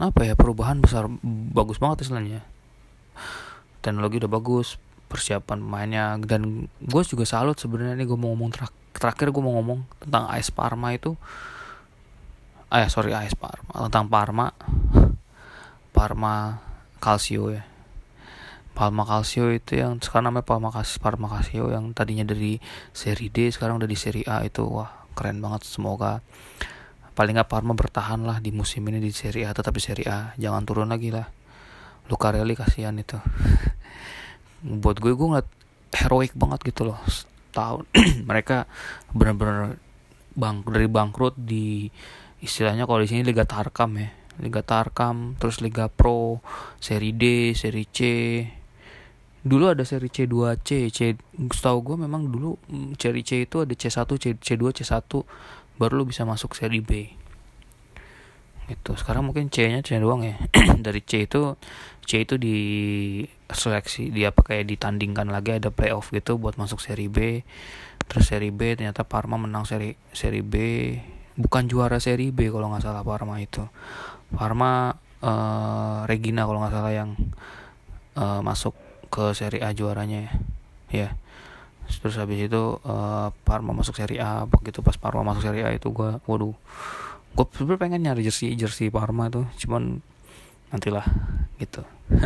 apa 0.00 0.24
ya 0.24 0.34
perubahan 0.34 0.82
besar 0.82 1.06
bagus 1.52 1.78
banget 1.78 2.08
istilahnya. 2.08 2.42
Teknologi 3.82 4.22
udah 4.22 4.30
bagus 4.30 4.78
persiapan 5.12 5.60
pemainnya 5.60 6.16
dan 6.24 6.72
gue 6.80 7.02
juga 7.04 7.28
salut 7.28 7.60
sebenarnya 7.60 8.00
nih 8.00 8.08
gue 8.08 8.16
mau 8.16 8.32
ngomong 8.32 8.48
terak 8.48 8.72
terakhir 8.96 9.28
gue 9.28 9.42
mau 9.44 9.60
ngomong 9.60 9.84
tentang 10.00 10.24
AS 10.32 10.48
Parma 10.48 10.96
itu. 10.96 11.14
Ah 12.72 12.80
ya 12.80 12.88
sorry 12.88 13.12
AS 13.12 13.36
Parma 13.36 13.88
tentang 13.88 14.08
Parma. 14.08 14.56
Parma 15.92 16.64
Calcio 16.96 17.52
ya. 17.52 17.68
Parma 18.72 19.04
Calcio 19.04 19.52
itu 19.52 19.76
yang 19.76 20.00
sekarang 20.00 20.32
namanya 20.32 20.48
Parma 20.48 20.72
Parma 20.72 21.26
Calcio 21.28 21.68
yang 21.68 21.92
tadinya 21.92 22.24
dari 22.24 22.56
seri 22.96 23.28
D 23.28 23.52
sekarang 23.52 23.76
udah 23.76 23.88
di 23.90 23.98
seri 24.00 24.24
A 24.24 24.40
itu 24.48 24.64
wah 24.64 25.01
keren 25.12 25.38
banget 25.38 25.68
semoga 25.68 26.20
paling 27.12 27.36
nggak 27.36 27.48
Parma 27.48 27.76
bertahan 27.76 28.24
lah 28.24 28.40
di 28.40 28.50
musim 28.50 28.88
ini 28.88 28.96
di 28.96 29.12
Serie 29.12 29.44
A 29.44 29.52
tetap 29.52 29.76
di 29.76 29.82
Serie 29.84 30.08
A. 30.08 30.32
Jangan 30.40 30.62
turun 30.64 30.88
lagi 30.88 31.12
lah. 31.12 31.28
Lucarelli 32.08 32.56
kasihan 32.56 32.96
itu. 32.96 33.20
Buat 34.82 34.98
gue 34.98 35.12
gue 35.12 35.26
ngeliat 35.28 35.48
heroik 35.92 36.32
banget 36.32 36.72
gitu 36.72 36.88
loh. 36.88 36.98
Tahun 37.52 37.84
mereka 38.28 38.64
benar-benar 39.12 39.76
bang 40.32 40.64
dari 40.64 40.88
bangkrut 40.88 41.36
di 41.36 41.92
istilahnya 42.40 42.88
kalau 42.88 43.04
di 43.04 43.08
sini 43.12 43.22
Liga 43.28 43.44
Tarkam 43.44 43.92
ya. 44.00 44.08
Liga 44.40 44.64
Tarkam 44.64 45.36
terus 45.36 45.60
Liga 45.60 45.92
Pro 45.92 46.40
Seri 46.80 47.12
D 47.12 47.52
Seri 47.52 47.84
C 47.92 48.00
dulu 49.42 49.74
ada 49.74 49.82
seri 49.82 50.06
C2C 50.06 50.90
C 50.94 51.18
setahu 51.50 51.78
gue 51.82 51.96
memang 52.06 52.30
dulu 52.30 52.54
mm, 52.70 52.94
seri 52.94 53.26
C 53.26 53.42
itu 53.42 53.66
ada 53.66 53.74
C1 53.74 54.06
C, 54.18 54.24
C2 54.38 54.70
C1 54.70 55.02
baru 55.82 55.92
lu 55.98 56.04
bisa 56.06 56.22
masuk 56.22 56.54
seri 56.54 56.78
B. 56.78 57.10
Itu 58.70 58.94
sekarang 58.94 59.26
mungkin 59.26 59.50
C 59.50 59.66
nya 59.66 59.82
C 59.82 59.98
doang 59.98 60.22
ya. 60.22 60.38
Dari 60.86 61.02
C 61.02 61.26
itu 61.26 61.58
C 62.06 62.22
itu 62.22 62.38
di 62.38 62.56
seleksi 63.50 64.14
dia 64.14 64.30
apa 64.30 64.46
kayak 64.46 64.70
ditandingkan 64.70 65.28
lagi 65.28 65.58
ada 65.58 65.74
playoff 65.74 66.14
gitu 66.14 66.38
buat 66.38 66.54
masuk 66.54 66.78
seri 66.78 67.10
B. 67.10 67.42
Terus 68.06 68.30
seri 68.30 68.54
B 68.54 68.78
ternyata 68.78 69.02
Parma 69.02 69.34
menang 69.34 69.66
seri 69.66 69.98
seri 70.14 70.46
B. 70.46 70.54
Bukan 71.34 71.66
juara 71.66 71.98
seri 71.98 72.30
B 72.30 72.46
kalau 72.46 72.70
nggak 72.70 72.86
salah 72.86 73.02
Parma 73.02 73.42
itu. 73.42 73.66
Parma 74.30 74.94
uh, 75.20 76.06
Regina 76.06 76.46
kalau 76.46 76.62
nggak 76.62 76.74
salah 76.78 76.92
yang 76.94 77.10
uh, 78.14 78.40
masuk 78.40 78.91
ke 79.12 79.36
seri 79.36 79.60
A 79.60 79.76
juaranya 79.76 80.24
ya. 80.24 80.32
Ya. 80.88 81.08
Terus 81.92 82.16
habis 82.16 82.40
itu 82.48 82.80
uh, 82.80 83.28
Parma 83.44 83.76
masuk 83.76 83.92
seri 83.92 84.16
A. 84.16 84.48
Begitu 84.48 84.80
pas 84.80 84.96
Parma 84.96 85.20
masuk 85.20 85.52
seri 85.52 85.60
A 85.60 85.76
itu 85.76 85.92
gue 85.92 86.16
waduh. 86.24 86.56
Gue 87.36 87.44
sebenernya 87.52 87.80
pengen 87.84 88.00
nyari 88.08 88.24
jersey 88.24 88.56
jersey 88.56 88.88
Parma 88.88 89.28
tuh. 89.28 89.44
Cuman 89.60 90.00
nantilah 90.72 91.04
gitu. 91.60 91.84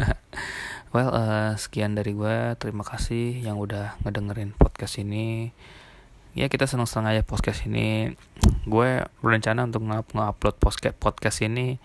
Well 0.95 1.13
uh, 1.13 1.53
sekian 1.59 1.99
dari 1.99 2.15
gue 2.15 2.57
terima 2.57 2.81
kasih 2.81 3.43
yang 3.43 3.59
udah 3.59 3.99
ngedengerin 4.07 4.55
podcast 4.55 5.03
ini. 5.03 5.51
Ya 6.33 6.47
kita 6.47 6.65
senang 6.71 6.89
aja 6.89 7.21
podcast 7.27 7.67
ini. 7.67 8.15
Gue 8.65 9.05
berencana 9.21 9.67
untuk 9.67 9.85
nge-upload 9.85 10.57
podcast 10.63 10.97
podcast 10.97 11.43
ini 11.43 11.83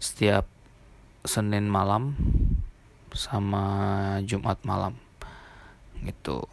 setiap 0.00 0.48
Senin 1.22 1.68
malam 1.68 2.16
sama 3.18 3.64
Jumat 4.22 4.62
malam 4.62 4.94
gitu. 6.06 6.46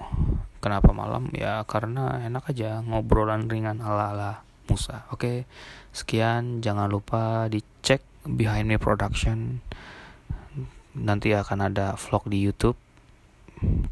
Kenapa 0.58 0.90
malam? 0.98 1.30
Ya 1.38 1.62
karena 1.70 2.18
enak 2.26 2.50
aja 2.50 2.82
ngobrolan 2.82 3.46
ringan 3.46 3.86
ala 3.86 4.18
ala 4.18 4.32
Musa 4.66 5.06
oke? 5.14 5.46
Sekian 5.94 6.66
jangan 6.66 6.90
lupa 6.90 7.46
dicek 7.46 8.02
behind 8.26 8.66
me 8.66 8.82
production. 8.82 9.62
Nanti 10.98 11.38
akan 11.38 11.70
ada 11.70 11.94
vlog 11.94 12.26
di 12.26 12.42
YouTube. 12.42 12.80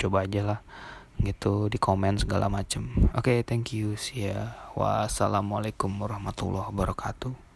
Coba 0.01 0.25
aja 0.25 0.41
lah 0.41 0.59
gitu 1.21 1.69
di 1.69 1.77
komen 1.77 2.17
segala 2.17 2.49
macem. 2.49 2.89
Oke 3.13 3.37
okay, 3.37 3.39
thank 3.45 3.69
you 3.69 3.93
see 3.93 4.33
ya. 4.33 4.57
Wassalamualaikum 4.73 5.93
warahmatullahi 6.01 6.73
wabarakatuh 6.73 7.52